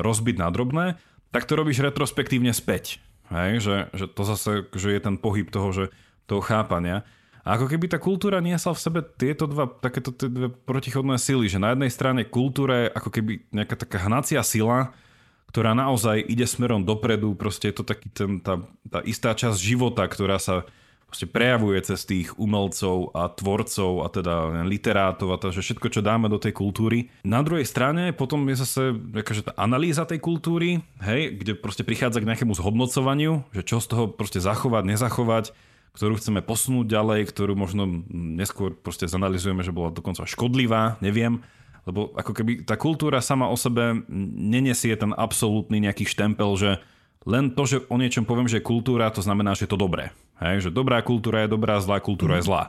[0.00, 0.86] rozbiť na drobné,
[1.34, 3.02] tak to robíš retrospektívne späť.
[3.26, 5.84] Hej, že, že to zase že je ten pohyb toho, že,
[6.30, 7.02] toho chápania.
[7.46, 11.46] A ako keby tá kultúra niesla v sebe tieto dva, takéto tie dve protichodné sily,
[11.46, 14.90] že na jednej strane kultúra je ako keby nejaká taká hnacia sila,
[15.54, 18.58] ktorá naozaj ide smerom dopredu, proste je to taký ten, tá,
[18.90, 20.66] tá istá časť života, ktorá sa
[21.16, 26.04] proste prejavuje cez tých umelcov a tvorcov a teda literátov a to, že všetko, čo
[26.04, 27.08] dáme do tej kultúry.
[27.24, 32.20] Na druhej strane potom je zase akože tá analýza tej kultúry, hej, kde proste prichádza
[32.20, 35.56] k nejakému zhodnocovaniu, že čo z toho proste zachovať, nezachovať,
[35.96, 41.40] ktorú chceme posunúť ďalej, ktorú možno neskôr proste zanalizujeme, že bola dokonca škodlivá, neviem.
[41.88, 44.04] Lebo ako keby tá kultúra sama o sebe
[44.36, 46.76] nenesie ten absolútny nejaký štempel, že
[47.26, 50.14] len to, že o niečom poviem, že kultúra, to znamená, že je to dobré.
[50.38, 52.40] Hej, že dobrá kultúra je dobrá, zlá kultúra mm.
[52.40, 52.64] je zlá.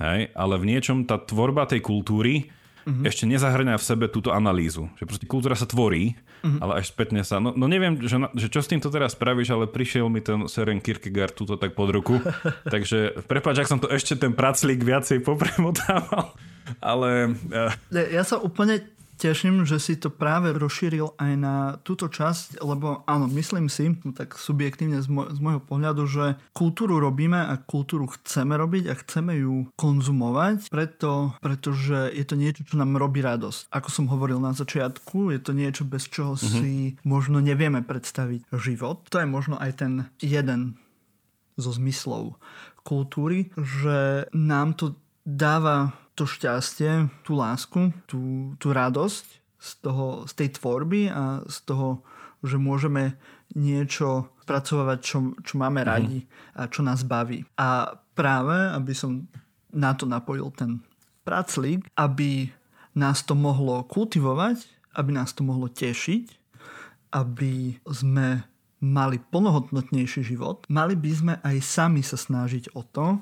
[0.00, 2.48] Hej, ale v niečom tá tvorba tej kultúry
[2.88, 3.04] mm-hmm.
[3.04, 4.88] ešte nezahrňa v sebe túto analýzu.
[4.96, 6.60] Že proste kultúra sa tvorí, mm-hmm.
[6.64, 7.38] ale až spätne sa...
[7.38, 10.80] No, no neviem, že, že čo s týmto teraz spravíš, ale prišiel mi ten Seren
[10.80, 12.16] Kierkegaard túto tak pod ruku.
[12.74, 16.32] Takže prepáč, ak som to ešte ten praclík viacej popremotával.
[16.80, 17.36] Ale...
[17.52, 17.70] Uh...
[17.92, 21.56] Ja sa úplne teším, že si to práve rozšíril aj na
[21.86, 26.98] túto časť, lebo áno, myslím si, tak subjektívne z, môj, z môjho pohľadu, že kultúru
[26.98, 32.80] robíme a kultúru chceme robiť a chceme ju konzumovať, preto, pretože je to niečo, čo
[32.80, 33.70] nám robí radosť.
[33.70, 36.52] Ako som hovoril na začiatku, je to niečo, bez čoho mm-hmm.
[36.58, 39.06] si možno nevieme predstaviť život.
[39.10, 40.80] To je možno aj ten jeden
[41.56, 42.40] zo zmyslov
[42.82, 49.26] kultúry, že nám to dáva to šťastie, tú lásku, tú, tú radosť
[49.58, 52.06] z, toho, z tej tvorby a z toho,
[52.46, 53.18] že môžeme
[53.58, 55.90] niečo spracovať, čo, čo máme mm-hmm.
[55.90, 56.18] radi
[56.54, 57.42] a čo nás baví.
[57.58, 59.26] A práve, aby som
[59.74, 60.78] na to napojil ten
[61.26, 62.54] praclík, aby
[62.94, 64.62] nás to mohlo kultivovať,
[64.94, 66.38] aby nás to mohlo tešiť,
[67.18, 68.46] aby sme
[68.78, 73.18] mali plnohodnotnejší život, mali by sme aj sami sa snažiť o to,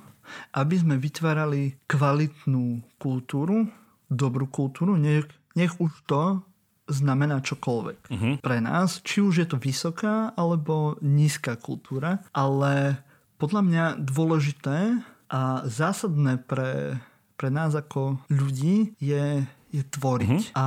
[0.55, 3.71] aby sme vytvárali kvalitnú kultúru,
[4.11, 6.43] dobrú kultúru, nech, nech už to
[6.91, 8.35] znamená čokoľvek uh-huh.
[8.43, 12.99] pre nás, či už je to vysoká alebo nízka kultúra, ale
[13.39, 14.99] podľa mňa dôležité
[15.31, 16.99] a zásadné pre,
[17.39, 20.51] pre nás ako ľudí je, je tvoriť.
[20.51, 20.59] Uh-huh.
[20.59, 20.67] A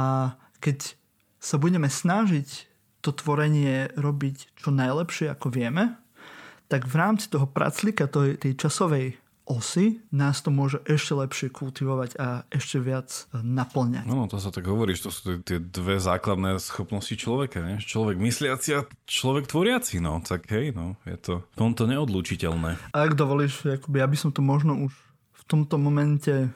[0.64, 0.96] keď
[1.44, 2.72] sa budeme snažiť
[3.04, 6.00] to tvorenie robiť čo najlepšie, ako vieme,
[6.72, 12.16] tak v rámci toho praclika, tej, tej časovej osy nás to môže ešte lepšie kultivovať
[12.16, 14.08] a ešte viac e, naplňať.
[14.08, 17.84] No, to sa tak hovoríš, to sú tie dve základné schopnosti človeka, ne?
[17.84, 22.96] Človek mysliaci a človek tvoriaci, no, tak hej, no, je to v tomto neodlučiteľné.
[22.96, 24.94] A ak dovolíš, akoby, aby som to možno už
[25.36, 26.56] v tomto momente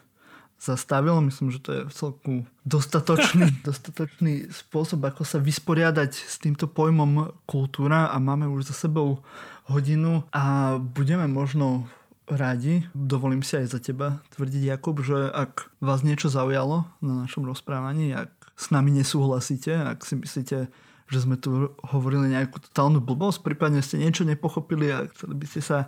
[0.58, 1.22] zastavil.
[1.22, 2.34] Myslím, že to je celku
[2.66, 9.22] dostatočný, dostatočný spôsob, ako sa vysporiadať s týmto pojmom kultúra a máme už za sebou
[9.70, 11.86] hodinu a budeme možno
[12.28, 17.48] radi, dovolím si aj za teba tvrdiť, Jakub, že ak vás niečo zaujalo na našom
[17.48, 20.68] rozprávaní, ak s nami nesúhlasíte, ak si myslíte,
[21.08, 25.62] že sme tu hovorili nejakú totálnu blbosť, prípadne ste niečo nepochopili a chceli by ste
[25.64, 25.80] sa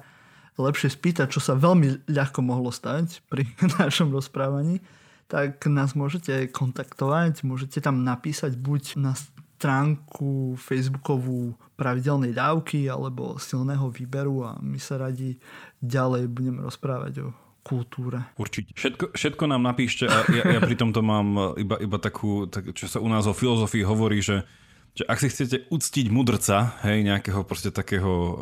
[0.56, 3.44] lepšie spýtať, čo sa veľmi ľahko mohlo stať pri
[3.80, 4.80] našom rozprávaní,
[5.28, 9.14] tak nás môžete kontaktovať, môžete tam napísať buď na
[9.60, 15.36] stránku facebookovú pravidelnej dávky alebo silného výberu a my sa radi
[15.84, 17.28] ďalej budeme rozprávať o
[17.64, 18.24] kultúre.
[18.40, 18.74] Určite.
[18.74, 22.88] Všetko, všetko nám napíšte a ja, ja pri tomto mám iba, iba takú, tak, čo
[22.88, 24.48] sa u nás o filozofii hovorí, že,
[24.96, 28.34] že ak si chcete uctiť mudrca, hej, nejakého proste takého uh,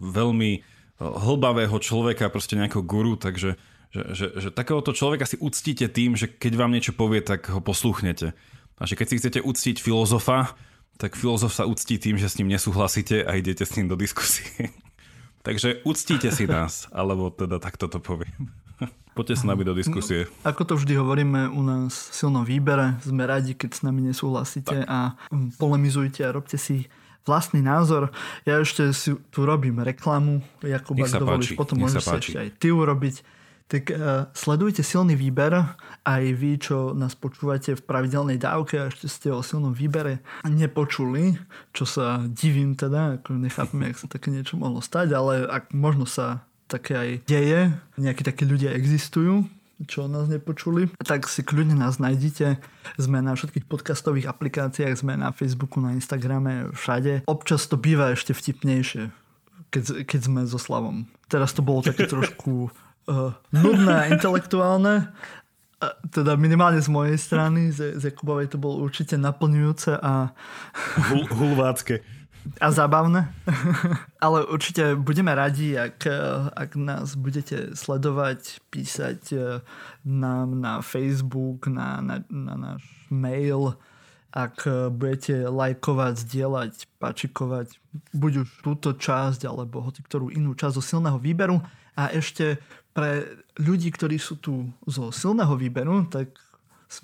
[0.00, 0.64] veľmi
[1.00, 3.56] hlbavého človeka, proste nejakého guru, takže
[3.90, 7.58] že, že, že takéhoto človeka si uctíte tým, že keď vám niečo povie, tak ho
[7.58, 8.38] posluchnete.
[8.78, 10.54] A že keď si chcete uctiť filozofa,
[10.94, 14.70] tak filozof sa uctí tým, že s ním nesúhlasíte a idete s ním do diskusie.
[15.40, 18.52] Takže uctíte si nás, alebo teda takto to poviem.
[19.16, 20.28] Poďte s nami do diskusie.
[20.44, 24.84] Ako to vždy hovoríme u nás v silnom výbere, sme radi, keď s nami nesúhlasíte
[24.84, 24.88] tak.
[24.88, 25.18] a
[25.58, 26.86] polemizujte a robte si
[27.24, 28.12] vlastný názor.
[28.48, 33.39] Ja ešte si tu robím reklamu, Jakub, ak dovolíš, potom môžeš ešte aj ty urobiť.
[33.70, 35.54] Tak uh, sledujte silný výber,
[36.02, 41.38] aj vy, čo nás počúvate v pravidelnej dávke a ešte ste o silnom výbere nepočuli,
[41.70, 46.02] čo sa divím teda, ako nechápem, jak sa také niečo mohlo stať, ale ak možno
[46.02, 49.46] sa také aj deje, nejakí takí ľudia existujú,
[49.86, 52.60] čo nás nepočuli, tak si kľudne nás nájdete.
[53.00, 57.24] Sme na všetkých podcastových aplikáciách, sme na Facebooku, na Instagrame, všade.
[57.24, 59.08] Občas to býva ešte vtipnejšie,
[59.72, 61.08] keď, keď sme so Slavom.
[61.30, 62.68] Teraz to bolo také trošku
[63.08, 65.08] uh, nudné a intelektuálne,
[66.12, 70.36] teda minimálne z mojej strany, z, z Jakubovej to bolo určite naplňujúce a...
[71.08, 72.04] Hul, hulvácké
[72.60, 73.28] a zábavné.
[74.24, 76.08] Ale určite budeme radi, ak,
[76.56, 79.60] ak nás budete sledovať, písať eh,
[80.04, 82.82] nám na Facebook, na, na, na náš
[83.12, 83.76] mail,
[84.30, 84.62] ak
[84.94, 86.72] budete lajkovať, zdieľať,
[87.02, 87.82] pačikovať
[88.14, 91.58] buď už túto časť alebo hoci ktorú inú časť zo silného výberu.
[91.98, 93.26] A ešte pre
[93.60, 96.34] ľudí, ktorí sú tu zo silného výberu, tak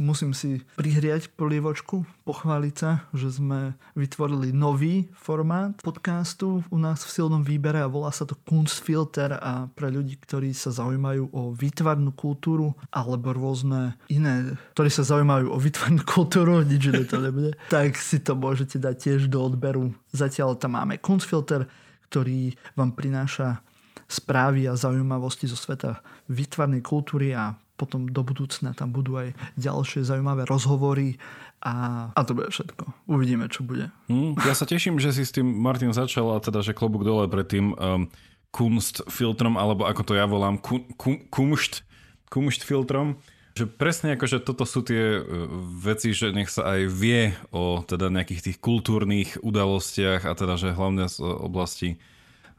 [0.03, 7.15] musím si prihriať polievočku, pochváliť sa, že sme vytvorili nový formát podcastu u nás v
[7.15, 12.11] silnom výbere a volá sa to Kunstfilter a pre ľudí, ktorí sa zaujímajú o výtvarnú
[12.19, 17.95] kultúru alebo rôzne iné, ktorí sa zaujímajú o výtvarnú kultúru, nič iné to nebude, tak
[17.95, 19.95] si to môžete dať tiež do odberu.
[20.11, 21.71] Zatiaľ tam máme Kunstfilter,
[22.11, 23.63] ktorý vám prináša
[24.07, 26.01] správy a zaujímavosti zo sveta
[26.31, 31.21] výtvarnej kultúry a potom do budúcna tam budú aj ďalšie zaujímavé rozhovory
[31.61, 32.85] a, a to bude všetko.
[33.09, 33.93] Uvidíme, čo bude.
[34.09, 37.29] Mm, ja sa teším, že si s tým Martin začal a teda, že klobúk dole
[37.29, 38.09] pred tým um,
[38.53, 40.89] kunst filtrom, alebo ako to ja volám, kun,
[41.29, 41.85] kumšt,
[42.33, 43.21] kumšt filtrom.
[43.57, 45.49] Že presne ako, že toto sú tie uh,
[45.81, 50.77] veci, že nech sa aj vie o teda nejakých tých kultúrnych udalostiach a teda, že
[50.77, 51.97] hlavne z oblasti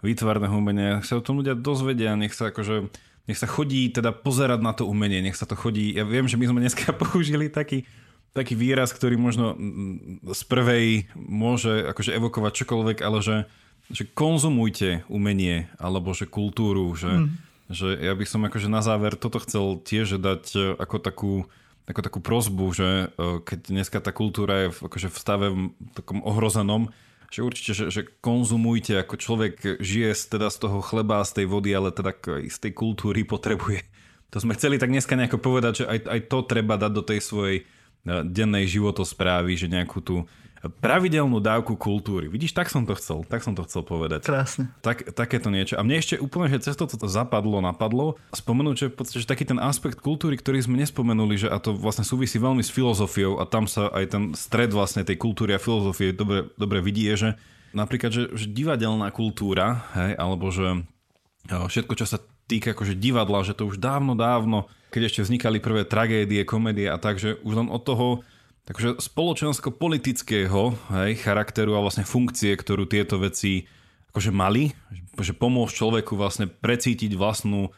[0.06, 2.90] výtvarného umenia, nech sa o tom ľudia dozvedia, nech sa akože
[3.28, 6.40] nech sa chodí teda pozerať na to umenie, nech sa to chodí, ja viem, že
[6.40, 7.84] my sme dneska použili taký,
[8.32, 9.54] taký výraz, ktorý možno
[10.24, 13.38] z prvej môže akože evokovať čokoľvek, ale že,
[13.92, 17.28] že konzumujte umenie alebo že kultúru, že, mm.
[17.68, 21.34] že ja by som akože na záver toto chcel tiež dať e, ako takú,
[21.84, 23.06] ako takú prozbu, že e,
[23.44, 26.96] keď dneska tá kultúra je v, akože v stave v takom ohrozenom,
[27.28, 31.46] že určite, že, že konzumujte, ako človek žije z, teda z toho chleba, z tej
[31.52, 32.16] vody, ale teda
[32.48, 33.84] z tej kultúry potrebuje.
[34.28, 37.24] To sme chceli tak dneska nejako povedať, že aj, aj to treba dať do tej
[37.24, 37.64] svojej e,
[38.28, 40.28] dennej životosprávy, že nejakú tú
[40.70, 42.28] pravidelnú dávku kultúry.
[42.28, 44.28] Vidíš, tak som to chcel, tak som to chcel povedať.
[44.28, 44.70] Krásne.
[44.84, 45.80] Tak, takéto niečo.
[45.80, 49.48] A mne ešte úplne, že cez to zapadlo, napadlo, spomenúť, že v podstate že taký
[49.48, 53.48] ten aspekt kultúry, ktorý sme nespomenuli, že a to vlastne súvisí veľmi s filozofiou a
[53.48, 57.30] tam sa aj ten stred vlastne tej kultúry a filozofie dobre, dobre vidí, je, že
[57.76, 60.84] napríklad, že, že divadelná kultúra, hej, alebo že
[61.48, 65.84] všetko, čo sa týka akože divadla, že to už dávno, dávno, keď ešte vznikali prvé
[65.84, 68.24] tragédie, komédie a tak, že už len od toho
[68.68, 73.64] Takže spoločensko-politického hej, charakteru a vlastne funkcie, ktorú tieto veci
[74.12, 74.76] akože mali,
[75.16, 77.72] že pomôcť človeku vlastne precítiť vlastnú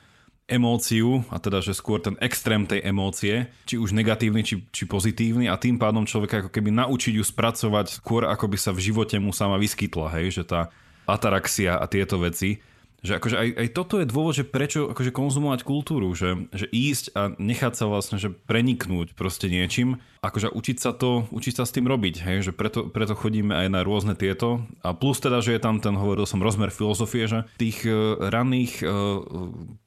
[0.49, 5.45] emóciu, a teda, že skôr ten extrém tej emócie, či už negatívny, či, či pozitívny
[5.45, 9.21] a tým pádom človeka ako keby naučiť ju spracovať skôr, ako by sa v živote
[9.21, 10.73] mu sama vyskytla, hej, že tá
[11.05, 12.65] ataraxia a tieto veci
[12.99, 17.05] že akože aj, aj toto je dôvod, že prečo akože konzumovať kultúru, že, že ísť
[17.15, 21.71] a nechať sa vlastne, že preniknúť proste niečím, akože učiť sa to, učiť sa s
[21.71, 24.67] tým robiť, hej, že preto, preto chodíme aj na rôzne tieto.
[24.83, 28.19] A plus teda, že je tam ten, hovoril som, rozmer filozofie, že v tých uh,
[28.27, 29.23] ranných uh,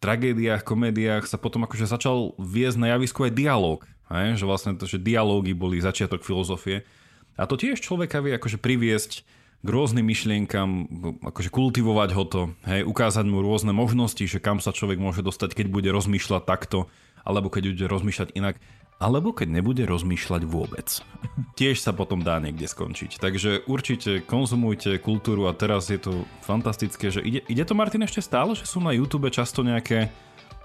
[0.00, 4.88] tragédiách, komédiách sa potom akože začal viesť na javisku aj dialog, hej, že vlastne to,
[4.88, 6.88] že dialógy boli začiatok filozofie.
[7.36, 9.24] A to tiež človeka vie akože priviesť
[9.62, 10.90] k rôznym myšlienkam,
[11.22, 15.54] akože kultivovať ho to, hej, ukázať mu rôzne možnosti, že kam sa človek môže dostať,
[15.54, 16.90] keď bude rozmýšľať takto,
[17.22, 18.58] alebo keď bude rozmýšľať inak,
[18.98, 21.02] alebo keď nebude rozmýšľať vôbec.
[21.58, 23.22] Tiež sa potom dá niekde skončiť.
[23.22, 28.22] Takže určite konzumujte kultúru a teraz je to fantastické, že ide, ide to Martin ešte
[28.22, 30.10] stále, že sú na YouTube často nejaké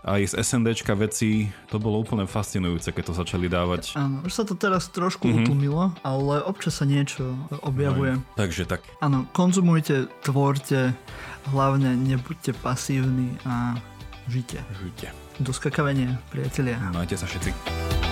[0.04, 3.98] aj z SNDčka veci, to bolo úplne fascinujúce, keď to začali dávať.
[3.98, 5.46] Áno, už sa to teraz trošku mm-hmm.
[5.48, 7.36] utlmilo, ale občas sa niečo
[7.66, 8.20] objavuje.
[8.20, 8.86] No, takže tak.
[9.04, 10.94] Áno, konzumujte, tvorte,
[11.52, 13.76] hlavne nebuďte pasívni a
[14.32, 14.62] žite.
[14.80, 15.12] Žite.
[15.38, 16.82] Do skakavenia, priatelia.
[16.94, 18.07] Majte sa všetci.